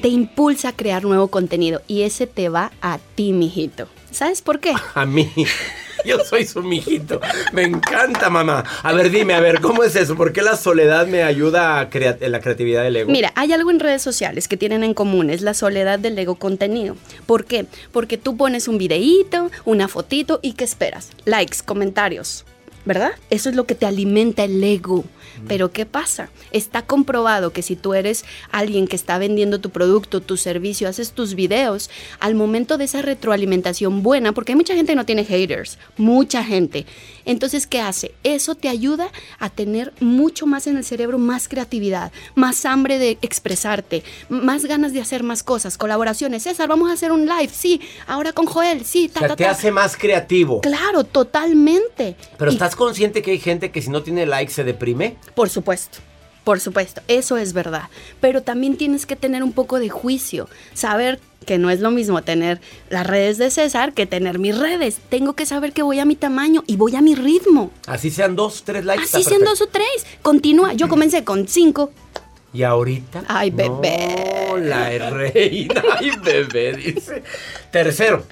Te 0.00 0.08
impulsa 0.08 0.68
a 0.70 0.72
crear 0.76 1.04
nuevo 1.04 1.28
contenido 1.28 1.82
y 1.86 2.02
ese 2.02 2.26
te 2.26 2.48
va 2.48 2.72
a 2.80 2.98
ti, 3.14 3.32
mijito. 3.32 3.88
¿Sabes 4.10 4.40
por 4.42 4.58
qué? 4.60 4.72
A 4.94 5.04
mí. 5.06 5.30
Yo 6.04 6.18
soy 6.24 6.44
su 6.46 6.62
mijito. 6.62 7.20
Me 7.52 7.62
encanta, 7.62 8.30
mamá. 8.30 8.64
A 8.82 8.92
ver, 8.92 9.10
dime, 9.10 9.34
a 9.34 9.40
ver, 9.40 9.60
¿cómo 9.60 9.84
es 9.84 9.96
eso? 9.96 10.16
¿Por 10.16 10.32
qué 10.32 10.42
la 10.42 10.56
soledad 10.56 11.06
me 11.06 11.22
ayuda 11.22 11.78
a 11.80 11.90
crea- 11.90 12.16
en 12.20 12.32
la 12.32 12.40
creatividad 12.40 12.82
del 12.82 12.96
ego? 12.96 13.10
Mira, 13.10 13.32
hay 13.36 13.52
algo 13.52 13.70
en 13.70 13.80
redes 13.80 14.02
sociales 14.02 14.48
que 14.48 14.56
tienen 14.56 14.84
en 14.84 14.94
común, 14.94 15.30
es 15.30 15.42
la 15.42 15.54
soledad 15.54 15.98
del 15.98 16.18
ego 16.18 16.34
contenido. 16.36 16.96
¿Por 17.26 17.44
qué? 17.44 17.66
Porque 17.92 18.18
tú 18.18 18.36
pones 18.36 18.68
un 18.68 18.78
videíto, 18.78 19.50
una 19.64 19.88
fotito 19.88 20.40
y 20.42 20.52
¿qué 20.54 20.64
esperas? 20.64 21.10
Likes, 21.24 21.58
comentarios, 21.64 22.44
¿verdad? 22.84 23.12
Eso 23.30 23.48
es 23.48 23.54
lo 23.56 23.64
que 23.64 23.74
te 23.74 23.86
alimenta 23.86 24.44
el 24.44 24.62
ego. 24.62 25.04
Pero 25.48 25.72
¿qué 25.72 25.86
pasa? 25.86 26.28
Está 26.52 26.82
comprobado 26.82 27.52
que 27.52 27.62
si 27.62 27.74
tú 27.74 27.94
eres 27.94 28.24
alguien 28.50 28.86
que 28.86 28.96
está 28.96 29.18
vendiendo 29.18 29.60
tu 29.60 29.70
producto, 29.70 30.20
tu 30.20 30.36
servicio, 30.36 30.88
haces 30.88 31.12
tus 31.12 31.34
videos, 31.34 31.90
al 32.20 32.34
momento 32.34 32.76
de 32.78 32.84
esa 32.84 33.02
retroalimentación 33.02 34.02
buena, 34.02 34.32
porque 34.32 34.52
hay 34.52 34.56
mucha 34.56 34.74
gente 34.74 34.92
que 34.92 34.96
no 34.96 35.06
tiene 35.06 35.24
haters, 35.24 35.78
mucha 35.96 36.44
gente. 36.44 36.86
Entonces, 37.24 37.66
¿qué 37.66 37.80
hace? 37.80 38.14
Eso 38.24 38.54
te 38.54 38.68
ayuda 38.68 39.08
a 39.38 39.48
tener 39.48 39.92
mucho 40.00 40.46
más 40.46 40.66
en 40.66 40.76
el 40.76 40.84
cerebro, 40.84 41.18
más 41.18 41.48
creatividad, 41.48 42.12
más 42.34 42.64
hambre 42.66 42.98
de 42.98 43.18
expresarte, 43.22 44.02
más 44.28 44.64
ganas 44.66 44.92
de 44.92 45.00
hacer 45.00 45.22
más 45.22 45.42
cosas, 45.42 45.78
colaboraciones. 45.78 46.42
César, 46.44 46.68
vamos 46.68 46.90
a 46.90 46.94
hacer 46.94 47.10
un 47.10 47.26
live, 47.26 47.50
sí, 47.52 47.80
ahora 48.06 48.32
con 48.32 48.46
Joel, 48.46 48.84
sí, 48.84 49.08
o 49.10 49.12
ta, 49.12 49.18
sea, 49.20 49.28
ta, 49.30 49.36
te 49.36 49.46
hace 49.46 49.70
más 49.70 49.96
creativo. 49.96 50.60
Claro, 50.60 51.04
totalmente. 51.04 52.16
Pero 52.38 52.50
Y- 52.50 52.54
¿estás 52.54 52.71
consciente 52.76 53.22
que 53.22 53.32
hay 53.32 53.38
gente 53.38 53.70
que 53.70 53.82
si 53.82 53.90
no 53.90 54.02
tiene 54.02 54.26
likes 54.26 54.52
se 54.52 54.64
deprime? 54.64 55.16
Por 55.34 55.48
supuesto. 55.48 55.98
Por 56.44 56.58
supuesto, 56.58 57.00
eso 57.06 57.36
es 57.36 57.52
verdad. 57.52 57.84
Pero 58.20 58.42
también 58.42 58.76
tienes 58.76 59.06
que 59.06 59.14
tener 59.14 59.44
un 59.44 59.52
poco 59.52 59.78
de 59.78 59.88
juicio, 59.90 60.48
saber 60.74 61.20
que 61.46 61.56
no 61.58 61.70
es 61.70 61.78
lo 61.80 61.92
mismo 61.92 62.22
tener 62.22 62.60
las 62.90 63.06
redes 63.06 63.38
de 63.38 63.50
César 63.50 63.92
que 63.92 64.06
tener 64.06 64.40
mis 64.40 64.58
redes. 64.58 64.98
Tengo 65.08 65.34
que 65.34 65.46
saber 65.46 65.72
que 65.72 65.82
voy 65.82 66.00
a 66.00 66.04
mi 66.04 66.16
tamaño 66.16 66.64
y 66.66 66.74
voy 66.76 66.96
a 66.96 67.00
mi 67.00 67.14
ritmo. 67.14 67.70
Así 67.86 68.10
sean 68.10 68.34
dos, 68.34 68.64
tres 68.64 68.84
likes. 68.84 69.04
Así 69.04 69.22
sean 69.22 69.40
perfecto. 69.40 69.50
dos 69.50 69.60
o 69.62 69.66
tres. 69.68 70.06
Continúa. 70.22 70.72
Yo 70.72 70.88
comencé 70.88 71.22
con 71.22 71.46
cinco. 71.46 71.92
¿Y 72.54 72.64
ahorita? 72.64 73.22
Ay, 73.28 73.50
bebé. 73.50 74.46
No, 74.48 74.56
la 74.58 75.10
reina. 75.10 75.82
Ay, 75.98 76.10
bebé, 76.22 76.74
dice. 76.74 77.22
Tercero. 77.70 78.26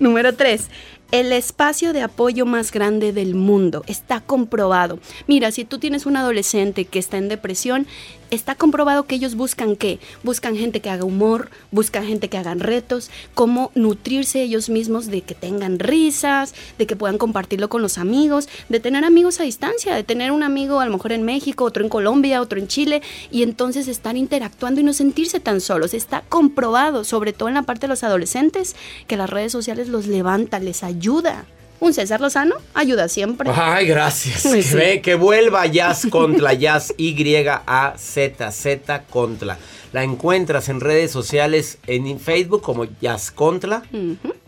Número 0.00 0.34
tres. 0.34 0.68
El 1.14 1.32
espacio 1.32 1.92
de 1.92 2.02
apoyo 2.02 2.44
más 2.44 2.72
grande 2.72 3.12
del 3.12 3.36
mundo 3.36 3.84
está 3.86 4.18
comprobado. 4.20 4.98
Mira, 5.28 5.52
si 5.52 5.64
tú 5.64 5.78
tienes 5.78 6.06
un 6.06 6.16
adolescente 6.16 6.86
que 6.86 6.98
está 6.98 7.18
en 7.18 7.28
depresión, 7.28 7.86
está 8.34 8.54
comprobado 8.54 9.06
que 9.06 9.14
ellos 9.14 9.34
buscan 9.34 9.76
qué? 9.76 9.98
Buscan 10.22 10.56
gente 10.56 10.80
que 10.80 10.90
haga 10.90 11.04
humor, 11.04 11.50
buscan 11.70 12.04
gente 12.04 12.28
que 12.28 12.38
hagan 12.38 12.60
retos, 12.60 13.10
cómo 13.34 13.70
nutrirse 13.74 14.42
ellos 14.42 14.68
mismos 14.68 15.06
de 15.06 15.22
que 15.22 15.34
tengan 15.34 15.78
risas, 15.78 16.54
de 16.78 16.86
que 16.86 16.96
puedan 16.96 17.18
compartirlo 17.18 17.68
con 17.68 17.82
los 17.82 17.98
amigos, 17.98 18.48
de 18.68 18.80
tener 18.80 19.04
amigos 19.04 19.40
a 19.40 19.44
distancia, 19.44 19.94
de 19.94 20.04
tener 20.04 20.32
un 20.32 20.42
amigo 20.42 20.80
a 20.80 20.86
lo 20.86 20.92
mejor 20.92 21.12
en 21.12 21.22
México, 21.22 21.64
otro 21.64 21.82
en 21.82 21.88
Colombia, 21.88 22.40
otro 22.40 22.58
en 22.58 22.68
Chile, 22.68 23.02
y 23.30 23.42
entonces 23.42 23.88
estar 23.88 24.16
interactuando 24.16 24.80
y 24.80 24.84
no 24.84 24.92
sentirse 24.92 25.40
tan 25.40 25.60
solos. 25.60 25.94
Está 25.94 26.22
comprobado, 26.28 27.04
sobre 27.04 27.32
todo 27.32 27.48
en 27.48 27.54
la 27.54 27.62
parte 27.62 27.82
de 27.82 27.88
los 27.88 28.04
adolescentes, 28.04 28.76
que 29.06 29.16
las 29.16 29.30
redes 29.30 29.52
sociales 29.52 29.88
los 29.88 30.06
levanta, 30.06 30.58
les 30.58 30.82
ayuda. 30.82 31.46
Un 31.84 31.92
César 31.92 32.18
Lozano 32.22 32.54
ayuda 32.72 33.08
siempre. 33.08 33.50
Ay, 33.54 33.86
gracias. 33.86 34.42
Que, 34.42 34.62
sí. 34.62 34.74
ve- 34.74 35.02
que 35.02 35.16
vuelva 35.16 35.66
Jazz 35.66 36.06
Contra, 36.10 36.54
Jazz 36.54 36.94
Y-A-Z-Z 36.96 39.02
Contra. 39.10 39.58
La 39.92 40.02
encuentras 40.02 40.70
en 40.70 40.80
redes 40.80 41.10
sociales 41.12 41.76
en 41.86 42.18
Facebook 42.18 42.62
como 42.62 42.86
Jazz 43.02 43.30
Contra, 43.30 43.82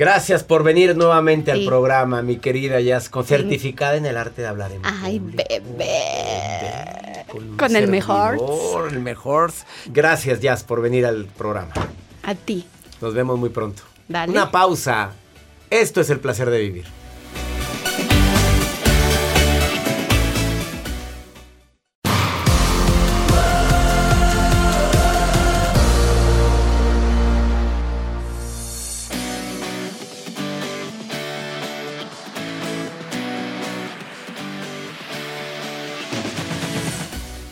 gracias 0.00 0.42
por 0.42 0.64
venir 0.64 0.96
nuevamente 0.96 1.52
al 1.52 1.62
programa, 1.66 2.22
mi 2.22 2.38
querida 2.38 2.80
Jazz, 2.80 3.10
con 3.10 3.26
certificada 3.26 3.96
en 3.96 4.06
el 4.06 4.16
arte 4.16 4.40
de 4.40 4.48
hablar 4.48 4.72
en 4.72 4.80
Ay, 4.82 5.20
público. 5.20 5.44
bebé. 5.46 7.26
Con, 7.58 7.76
el 7.76 7.88
mejor. 7.88 8.38
El 8.90 9.00
mejor. 9.00 9.52
Gracias, 9.86 10.40
Jazz, 10.40 10.64
por 10.64 10.80
venir 10.80 11.04
al 11.04 11.26
programa. 11.26 11.74
A 12.22 12.34
ti. 12.34 12.64
Nos 13.02 13.12
vemos 13.12 13.38
muy 13.38 13.50
pronto. 13.50 13.82
Dale. 14.08 14.32
Una 14.32 14.50
pausa. 14.50 15.12
Esto 15.68 16.00
es 16.00 16.08
el 16.08 16.18
placer 16.18 16.48
de 16.48 16.60
vivir. 16.60 16.99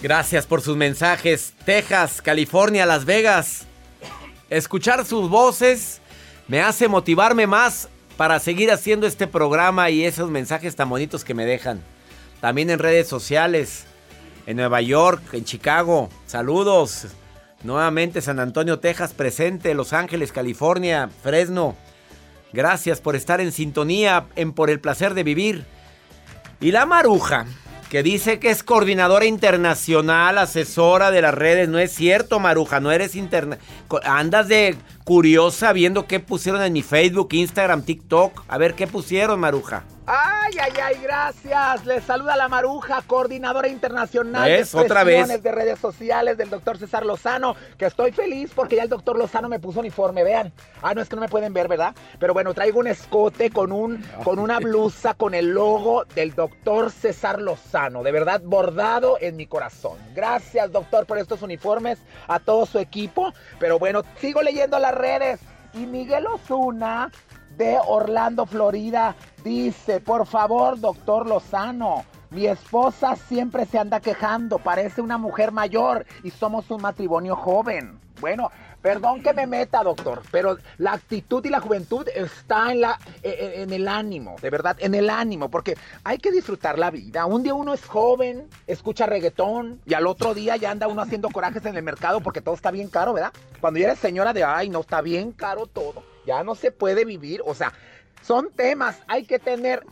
Gracias 0.09 0.47
por 0.47 0.63
sus 0.63 0.75
mensajes. 0.75 1.53
Texas, 1.67 2.23
California, 2.23 2.87
Las 2.87 3.05
Vegas. 3.05 3.67
Escuchar 4.49 5.05
sus 5.05 5.29
voces 5.29 6.01
me 6.47 6.63
hace 6.63 6.89
motivarme 6.89 7.47
más 7.47 7.91
para 8.17 8.39
seguir 8.39 8.71
haciendo 8.73 9.07
este 9.07 9.27
programa 9.27 9.91
y 9.91 10.07
esos 10.07 10.31
mensajes 10.31 10.75
tan 10.77 10.89
bonitos 10.89 11.25
que 11.25 11.35
me 11.35 11.45
dejan. 11.45 11.83
También 12.41 12.71
en 12.71 12.79
redes 12.79 13.07
sociales, 13.07 13.85
en 14.47 14.57
Nueva 14.57 14.81
York, 14.81 15.21
en 15.35 15.45
Chicago. 15.45 16.09
Saludos. 16.27 17.09
Nuevamente 17.63 18.23
San 18.23 18.41
Antonio, 18.41 18.79
Texas 18.79 19.13
presente, 19.13 19.75
Los 19.75 19.93
Ángeles, 19.93 20.33
California, 20.33 21.11
Fresno. 21.23 21.77
Gracias 22.55 23.03
por 23.03 23.15
estar 23.15 23.43
en 23.43 23.53
sintonía 23.53 24.25
en 24.37 24.55
Por 24.55 24.71
el 24.71 24.81
Placer 24.81 25.13
de 25.13 25.23
Vivir. 25.23 25.67
Y 26.61 26.71
la 26.71 26.87
maruja 26.87 27.45
que 27.89 28.03
dice 28.03 28.39
que 28.39 28.51
es 28.51 28.63
coordinadora 28.63 29.25
internacional, 29.25 30.39
asesora 30.39 31.11
de 31.11 31.23
las 31.23 31.35
redes. 31.35 31.69
No 31.69 31.79
es 31.79 31.93
cierto, 31.93 32.39
Maruja, 32.39 32.81
no 32.81 32.93
eres 32.93 33.17
interna. 33.17 33.59
Andas 34.05 34.49
de 34.49 34.77
curiosa 35.05 35.73
viendo 35.73 36.07
qué 36.07 36.21
pusieron 36.21 36.63
en 36.63 36.73
mi 36.73 36.83
Facebook, 36.83 37.29
Instagram, 37.33 37.83
TikTok. 37.83 38.45
A 38.49 38.59
ver 38.59 38.75
qué 38.75 38.87
pusieron, 38.87 39.41
Maruja. 39.41 39.85
Ay, 40.11 40.55
ay, 40.59 40.73
ay, 40.83 40.97
gracias. 41.03 41.85
Les 41.85 42.03
saluda 42.03 42.35
la 42.35 42.49
Maruja, 42.49 43.03
coordinadora 43.07 43.69
internacional 43.69 44.49
de 44.49 44.67
otra 44.73 45.05
vez 45.05 45.43
de 45.43 45.53
redes 45.53 45.79
sociales 45.79 46.39
del 46.39 46.49
doctor 46.49 46.79
César 46.79 47.05
Lozano, 47.05 47.55
que 47.77 47.85
estoy 47.85 48.13
feliz 48.13 48.51
porque 48.55 48.77
ya 48.77 48.85
el 48.85 48.89
doctor 48.89 49.19
Lozano 49.19 49.51
me 49.51 49.61
puso 49.61 49.81
uniforme, 49.81 50.25
vean. 50.25 50.51
Ah, 50.81 50.95
no 50.95 51.03
es 51.03 51.11
que 51.11 51.17
no 51.17 51.21
me 51.21 51.29
pueden 51.29 51.53
ver, 51.53 51.69
¿verdad? 51.69 51.95
Pero 52.19 52.33
bueno, 52.33 52.55
traigo 52.55 52.81
un 52.81 52.87
escote 52.87 53.51
con 53.51 53.71
un 53.71 54.03
con 54.25 54.39
una 54.39 54.61
blusa 54.61 55.13
con 55.13 55.35
el 55.35 55.51
logo 55.51 56.07
del 56.15 56.35
doctor 56.35 56.91
César 56.91 57.43
Lozano, 57.43 58.03
de 58.03 58.13
verdad 58.13 58.41
bordado 58.43 59.19
en 59.21 59.37
mi 59.37 59.47
corazón. 59.47 59.99
Gracias, 60.15 60.73
doctor, 60.73 61.05
por 61.05 61.19
estos 61.19 61.43
uniformes, 61.43 61.99
a 62.29 62.39
todo 62.39 62.65
su 62.65 62.79
equipo. 62.79 63.35
Pero 63.61 63.79
bueno, 63.79 64.05
sigo 64.23 64.41
leyendo 64.41 64.79
las 64.79 64.95
redes. 64.95 65.39
Y 65.75 65.85
Miguel 65.85 66.27
Osuna 66.27 67.13
de 67.59 67.77
Orlando, 67.85 68.47
Florida, 68.47 69.17
dice, 69.43 70.01
por 70.01 70.27
favor, 70.27 70.79
doctor 70.79 71.27
Lozano, 71.27 72.05
mi 72.31 72.47
esposa 72.47 73.17
siempre 73.17 73.67
se 73.67 73.79
anda 73.79 74.01
quejando, 74.01 74.59
parece 74.59 75.03
una 75.03 75.19
mujer 75.19 75.51
mayor 75.51 76.07
y 76.23 76.31
somos 76.31 76.71
un 76.71 76.81
matrimonio 76.81 77.35
joven. 77.35 77.99
Bueno, 78.21 78.51
perdón 78.81 79.23
que 79.23 79.33
me 79.33 79.47
meta, 79.47 79.83
doctor, 79.83 80.23
pero 80.31 80.57
la 80.77 80.93
actitud 80.93 81.45
y 81.45 81.49
la 81.49 81.61
juventud 81.61 82.07
está 82.15 82.71
en, 82.71 82.81
la, 82.83 82.99
e, 83.23 83.29
e, 83.29 83.63
en 83.63 83.73
el 83.73 83.89
ánimo, 83.89 84.37
de 84.41 84.51
verdad, 84.51 84.77
en 84.79 84.95
el 84.95 85.11
ánimo, 85.11 85.51
porque 85.51 85.77
hay 86.05 86.19
que 86.19 86.31
disfrutar 86.31 86.79
la 86.79 86.91
vida. 86.91 87.27
Un 87.27 87.43
día 87.43 87.55
uno 87.55 87.75
es 87.75 87.85
joven, 87.85 88.49
escucha 88.69 89.07
reggaetón 89.07 89.81
y 89.85 89.95
al 89.95 90.07
otro 90.07 90.33
día 90.33 90.57
ya 90.57 90.71
anda 90.71 90.87
uno 90.87 91.03
haciendo 91.03 91.29
corajes 91.31 91.65
en 91.67 91.77
el 91.77 91.83
mercado 91.83 92.21
porque 92.21 92.41
todo 92.41 92.55
está 92.55 92.71
bien 92.71 92.89
caro, 92.89 93.15
¿verdad? 93.15 93.33
Cuando 93.61 93.81
ya 93.81 93.87
eres 93.87 93.99
señora 93.99 94.33
de, 94.33 94.45
ay, 94.45 94.69
no, 94.69 94.81
está 94.81 95.01
bien 95.01 95.33
caro 95.33 95.67
todo 95.67 96.18
ya 96.29 96.45
no 96.45 96.55
se 96.55 96.71
puede 96.71 97.07
vivir. 97.07 97.41
O 97.47 97.55
sea, 97.55 97.73
son 98.23 98.51
temas, 98.55 99.01
hay 99.09 99.25
que 99.25 99.39
tener 99.39 99.83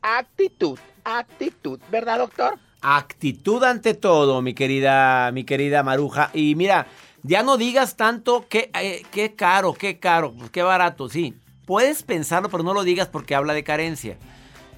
actitud, 0.00 0.78
actitud, 1.02 1.80
¿verdad, 1.90 2.18
doctor? 2.18 2.58
Actitud 2.80 3.62
ante 3.64 3.94
todo, 3.94 4.40
mi 4.40 4.54
querida, 4.54 5.32
mi 5.32 5.42
querida 5.42 5.82
Maruja. 5.82 6.30
Y 6.32 6.54
mira, 6.54 6.86
ya 7.24 7.42
no 7.42 7.56
digas 7.56 7.96
tanto 7.96 8.46
que 8.48 8.70
eh, 8.80 9.02
qué 9.10 9.34
caro, 9.34 9.74
qué 9.74 9.98
caro, 9.98 10.32
pues 10.32 10.50
qué 10.50 10.62
barato, 10.62 11.08
sí. 11.08 11.34
Puedes 11.66 12.04
pensarlo, 12.04 12.48
pero 12.48 12.62
no 12.62 12.72
lo 12.72 12.84
digas 12.84 13.08
porque 13.08 13.34
habla 13.34 13.52
de 13.52 13.64
carencia. 13.64 14.16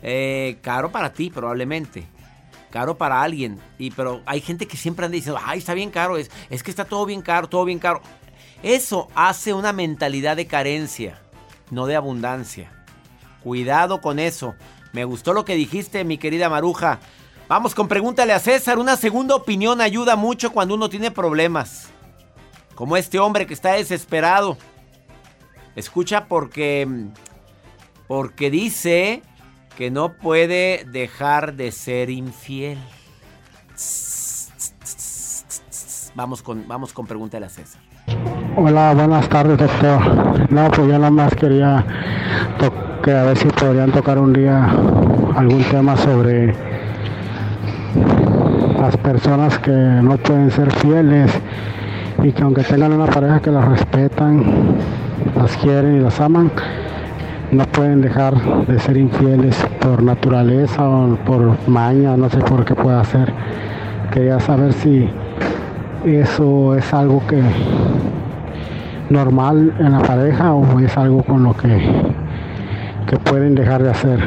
Eh, 0.03 0.59
caro 0.63 0.91
para 0.91 1.13
ti, 1.13 1.29
probablemente. 1.29 2.07
Caro 2.71 2.97
para 2.97 3.23
alguien. 3.23 3.59
Y 3.79 3.91
pero 3.91 4.23
hay 4.27 4.41
gente 4.41 4.67
que 4.67 4.77
siempre 4.77 5.05
anda 5.05 5.17
diciendo, 5.17 5.41
ay, 5.45 5.59
está 5.59 5.75
bien 5.75 5.91
caro. 5.91 6.17
Es, 6.17 6.31
es 6.51 6.63
que 6.63 6.71
está 6.71 6.85
todo 6.85 7.05
bien 7.07 7.23
caro, 7.23 7.49
todo 7.49 7.65
bien 7.65 7.79
caro. 7.79 8.01
Eso 8.63 9.09
hace 9.15 9.53
una 9.53 9.73
mentalidad 9.73 10.37
de 10.37 10.47
carencia, 10.47 11.21
no 11.71 11.87
de 11.87 11.97
abundancia. 11.97 12.71
Cuidado 13.43 14.01
con 14.01 14.19
eso. 14.19 14.55
Me 14.93 15.05
gustó 15.05 15.33
lo 15.33 15.45
que 15.45 15.55
dijiste, 15.55 16.05
mi 16.05 16.19
querida 16.19 16.49
Maruja. 16.49 17.01
Vamos 17.49 17.75
con 17.75 17.89
pregúntale 17.89 18.33
a 18.33 18.39
César. 18.39 18.79
Una 18.79 18.97
segunda 18.97 19.35
opinión 19.35 19.81
ayuda 19.81 20.17
mucho 20.17 20.53
cuando 20.53 20.75
uno 20.75 20.89
tiene 20.89 21.11
problemas. 21.11 21.91
Como 22.75 22.97
este 22.97 23.19
hombre 23.19 23.47
que 23.47 23.55
está 23.55 23.73
desesperado. 23.73 24.57
Escucha 25.77 26.27
porque 26.27 26.89
porque 28.07 28.51
dice 28.51 29.23
que 29.77 29.91
no 29.91 30.15
puede 30.15 30.87
dejar 30.91 31.55
de 31.55 31.73
ser 31.73 32.11
infiel. 32.11 32.79
Vamos 36.15 36.43
con 36.43 36.67
vamos 36.69 36.93
con 36.93 37.07
pregúntale 37.07 37.47
a 37.47 37.49
César. 37.49 37.83
Hola, 38.57 38.95
buenas 38.95 39.29
tardes, 39.29 39.59
doctor. 39.59 40.01
No, 40.49 40.69
pues 40.69 40.87
yo 40.87 40.93
nada 40.97 41.11
más 41.11 41.35
quería 41.35 41.85
que 43.03 43.13
a 43.13 43.25
ver 43.25 43.37
si 43.37 43.49
podrían 43.49 43.91
tocar 43.91 44.17
un 44.17 44.33
día 44.33 44.69
algún 45.35 45.65
tema 45.65 45.97
sobre 45.97 46.55
las 48.81 48.97
personas 48.99 49.59
que 49.59 49.73
no 49.73 50.17
pueden 50.19 50.53
ser 50.53 50.71
fieles 50.71 51.33
y 52.23 52.31
que 52.31 52.43
aunque 52.45 52.63
tengan 52.63 52.93
una 52.93 53.07
pareja 53.07 53.41
que 53.41 53.51
las 53.51 53.65
respetan, 53.65 54.45
las 55.35 55.57
quieren 55.57 55.97
y 55.97 56.01
las 56.01 56.21
aman, 56.21 56.53
no 57.51 57.67
pueden 57.67 58.03
dejar 58.03 58.41
de 58.67 58.79
ser 58.79 58.97
infieles 58.97 59.57
por 59.81 60.01
naturaleza 60.01 60.89
o 60.89 61.17
por 61.27 61.57
maña, 61.67 62.17
no 62.17 62.31
sé 62.31 62.39
por 62.39 62.65
qué 62.65 62.77
pueda 62.77 63.03
ser. 63.03 63.33
Quería 64.13 64.39
saber 64.39 64.73
si 64.75 65.11
eso 66.05 66.77
es 66.77 66.95
algo 66.95 67.21
que 67.27 67.43
normal 69.11 69.75
en 69.79 69.93
la 69.93 70.01
pareja 70.01 70.55
o 70.55 70.81
es 70.81 70.97
algo 70.97 71.23
con 71.23 71.45
lo 71.45 71.57
que, 71.57 71.69
que 73.09 73.17
pueden 73.19 73.55
dejar 73.55 73.83
de 73.83 73.91
hacer? 73.91 74.21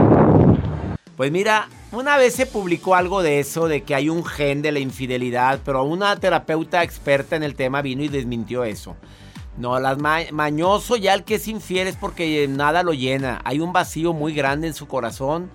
Pues 1.16 1.32
mira, 1.32 1.68
una 1.92 2.18
vez 2.18 2.36
se 2.36 2.46
publicó 2.46 2.96
algo 2.96 3.24
de 3.24 3.40
eso, 3.40 3.68
de 3.68 3.82
que 3.82 3.96
hay 3.96 4.10
un 4.10 4.24
gen 4.24 4.62
de 4.62 4.72
la 4.72 4.80
infidelidad, 4.80 5.60
pero 5.66 5.84
una 5.84 6.16
terapeuta 6.18 6.84
experta 6.84 7.36
en 7.36 7.44
el 7.44 7.56
tema 7.56 7.82
vino 7.82 8.04
y 8.04 8.08
desmintió 8.08 8.64
eso. 8.64 8.96
No, 9.58 9.80
las 9.80 9.98
mañoso 10.32 10.98
ya 10.98 11.16
el 11.16 11.24
que 11.24 11.36
es 11.36 11.48
infiel 11.48 11.88
es 11.88 11.96
porque 11.96 12.48
nada 12.48 12.84
lo 12.84 12.94
llena. 12.94 13.42
Hay 13.44 13.60
un 13.60 13.74
vacío 13.74 14.14
muy 14.14 14.34
grande 14.34 14.68
en 14.68 14.76
su 14.76 14.88
corazón 14.88 15.50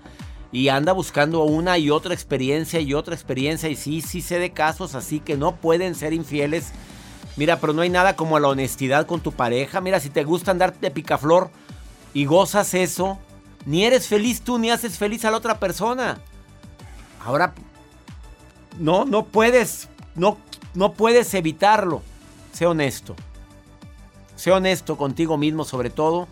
y 0.51 0.67
anda 0.67 0.91
buscando 0.91 1.43
una 1.43 1.77
y 1.77 1.89
otra 1.89 2.13
experiencia 2.13 2.81
y 2.81 2.93
otra 2.93 3.15
experiencia. 3.15 3.69
Y 3.69 3.77
sí, 3.77 4.01
sí 4.01 4.19
sé 4.19 4.39
de 4.39 4.51
casos 4.51 4.95
así 4.95 5.21
que 5.21 5.37
no 5.37 5.55
pueden 5.55 5.95
ser 5.95 6.11
infieles 6.11 6.73
Mira, 7.35 7.59
pero 7.59 7.73
no 7.73 7.81
hay 7.81 7.89
nada 7.89 8.15
como 8.15 8.39
la 8.39 8.47
honestidad 8.47 9.07
con 9.07 9.21
tu 9.21 9.31
pareja. 9.31 9.81
Mira, 9.81 9.99
si 9.99 10.09
te 10.09 10.23
gusta 10.23 10.51
andar 10.51 10.79
de 10.79 10.91
picaflor 10.91 11.49
y 12.13 12.25
gozas 12.25 12.73
eso, 12.73 13.17
ni 13.65 13.85
eres 13.85 14.07
feliz 14.07 14.41
tú 14.41 14.59
ni 14.59 14.69
haces 14.69 14.97
feliz 14.97 15.25
a 15.25 15.31
la 15.31 15.37
otra 15.37 15.59
persona. 15.59 16.19
Ahora, 17.25 17.53
no, 18.79 19.05
no 19.05 19.25
puedes, 19.25 19.89
no, 20.15 20.37
no 20.73 20.93
puedes 20.93 21.33
evitarlo. 21.33 22.01
Sé 22.51 22.65
honesto. 22.67 23.15
Sé 24.35 24.51
honesto 24.51 24.97
contigo 24.97 25.37
mismo 25.37 25.63
sobre 25.63 25.89
todo. 25.89 26.27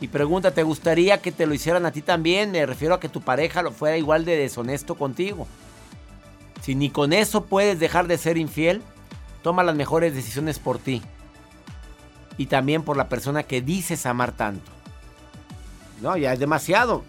Y 0.00 0.08
pregunta, 0.08 0.52
¿te 0.52 0.62
gustaría 0.62 1.20
que 1.20 1.30
te 1.30 1.46
lo 1.46 1.54
hicieran 1.54 1.84
a 1.84 1.92
ti 1.92 2.00
también? 2.00 2.50
Me 2.50 2.64
refiero 2.64 2.94
a 2.94 3.00
que 3.00 3.08
tu 3.08 3.20
pareja 3.20 3.62
lo 3.62 3.70
fuera 3.70 3.98
igual 3.98 4.24
de 4.24 4.36
deshonesto 4.36 4.94
contigo. 4.94 5.46
Si 6.62 6.74
ni 6.74 6.90
con 6.90 7.12
eso 7.12 7.44
puedes 7.44 7.78
dejar 7.78 8.08
de 8.08 8.16
ser 8.16 8.38
infiel, 8.38 8.82
Toma 9.42 9.62
las 9.62 9.74
mejores 9.74 10.14
decisiones 10.14 10.58
por 10.58 10.78
ti. 10.78 11.02
Y 12.36 12.46
también 12.46 12.82
por 12.82 12.96
la 12.96 13.08
persona 13.08 13.42
que 13.42 13.60
dices 13.60 14.06
amar 14.06 14.32
tanto. 14.32 14.70
No, 16.00 16.16
ya 16.16 16.32
es 16.32 16.38
demasiado. 16.38 17.04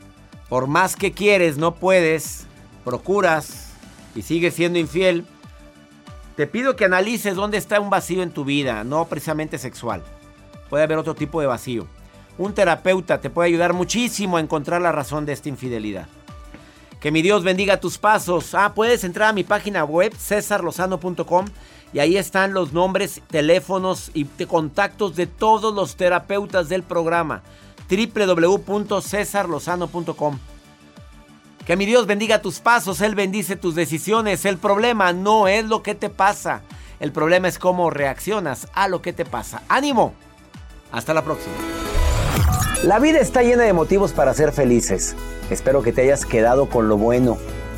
Por 0.50 0.67
más 0.67 0.96
que 0.96 1.13
quieres, 1.13 1.58
no 1.58 1.76
puedes, 1.76 2.46
procuras 2.84 3.70
y 4.15 4.22
sigues 4.22 4.54
siendo 4.54 4.80
infiel. 4.80 5.26
Te 6.36 6.48
pido 6.48 6.76
que 6.76 6.86
analices 6.86 7.36
dónde 7.36 7.58
está 7.58 7.80
un 7.80 7.89
vacío 7.89 8.24
en 8.24 8.32
tu 8.32 8.44
vida, 8.44 8.84
no 8.84 9.06
precisamente 9.06 9.58
sexual. 9.58 10.04
Puede 10.70 10.84
haber 10.84 10.98
otro 10.98 11.15
tipo 11.15 11.41
de 11.41 11.48
vacío. 11.48 11.88
Un 12.38 12.54
terapeuta 12.54 13.22
te 13.22 13.30
puede 13.30 13.50
ayudar 13.50 13.74
muchísimo 13.74 14.38
a 14.38 14.41
encontrar 14.41 14.82
la 14.82 14.91
razón 14.91 15.26
de 15.26 15.34
esta 15.34 15.50
infidelidad. 15.50 16.08
Que 17.00 17.12
mi 17.12 17.22
Dios 17.22 17.44
bendiga 17.44 17.80
tus 17.80 17.98
pasos. 17.98 18.54
Ah, 18.54 18.74
puedes 18.74 19.04
entrar 19.04 19.30
a 19.30 19.34
mi 19.34 19.44
página 19.44 19.84
web, 19.84 20.13
cesarlozano.com, 20.15 21.46
y 21.94 22.00
ahí 22.00 22.18
están 22.18 22.54
los 22.54 22.74
nombres, 22.74 23.22
teléfonos 23.30 24.12
y 24.14 24.26
contactos 24.46 25.16
de 25.16 25.28
todos 25.28 25.74
los 25.74 25.96
terapeutas 25.96 26.68
del 26.70 26.84
programa. 26.84 27.42
www.cesarlozano.com. 27.90 30.40
Que 31.66 31.76
mi 31.76 31.86
Dios 31.86 32.08
bendiga 32.08 32.42
tus 32.42 32.60
pasos, 32.60 33.02
Él 33.02 33.16
bendice 33.16 33.56
tus 33.56 33.76
decisiones. 33.76 34.46
El 34.46 34.58
problema 34.58 35.14
no 35.14 35.48
es 35.48 35.66
lo 35.66 35.84
que 35.84 35.94
te 35.94 36.10
pasa. 36.10 36.62
El 37.00 37.12
problema 37.12 37.48
es 37.48 37.60
cómo 37.60 37.90
reaccionas 37.90 38.68
a 38.74 38.88
lo 38.88 39.02
que 39.02 39.14
te 39.14 39.26
pasa. 39.26 39.64
¡Ánimo! 39.68 40.14
Hasta 40.92 41.14
la 41.14 41.24
próxima. 41.24 41.54
La 42.84 43.00
vida 43.00 43.20
está 43.20 43.44
llena 43.44 43.64
de 43.64 43.74
motivos 43.74 44.12
para 44.12 44.34
ser 44.34 44.54
felices. 44.54 45.16
Espero 45.50 45.84
que 45.84 45.92
te 45.92 46.02
hayas 46.02 46.26
quedado 46.26 46.68
con 46.68 46.88
lo 46.88 46.98
bueno 46.98 47.38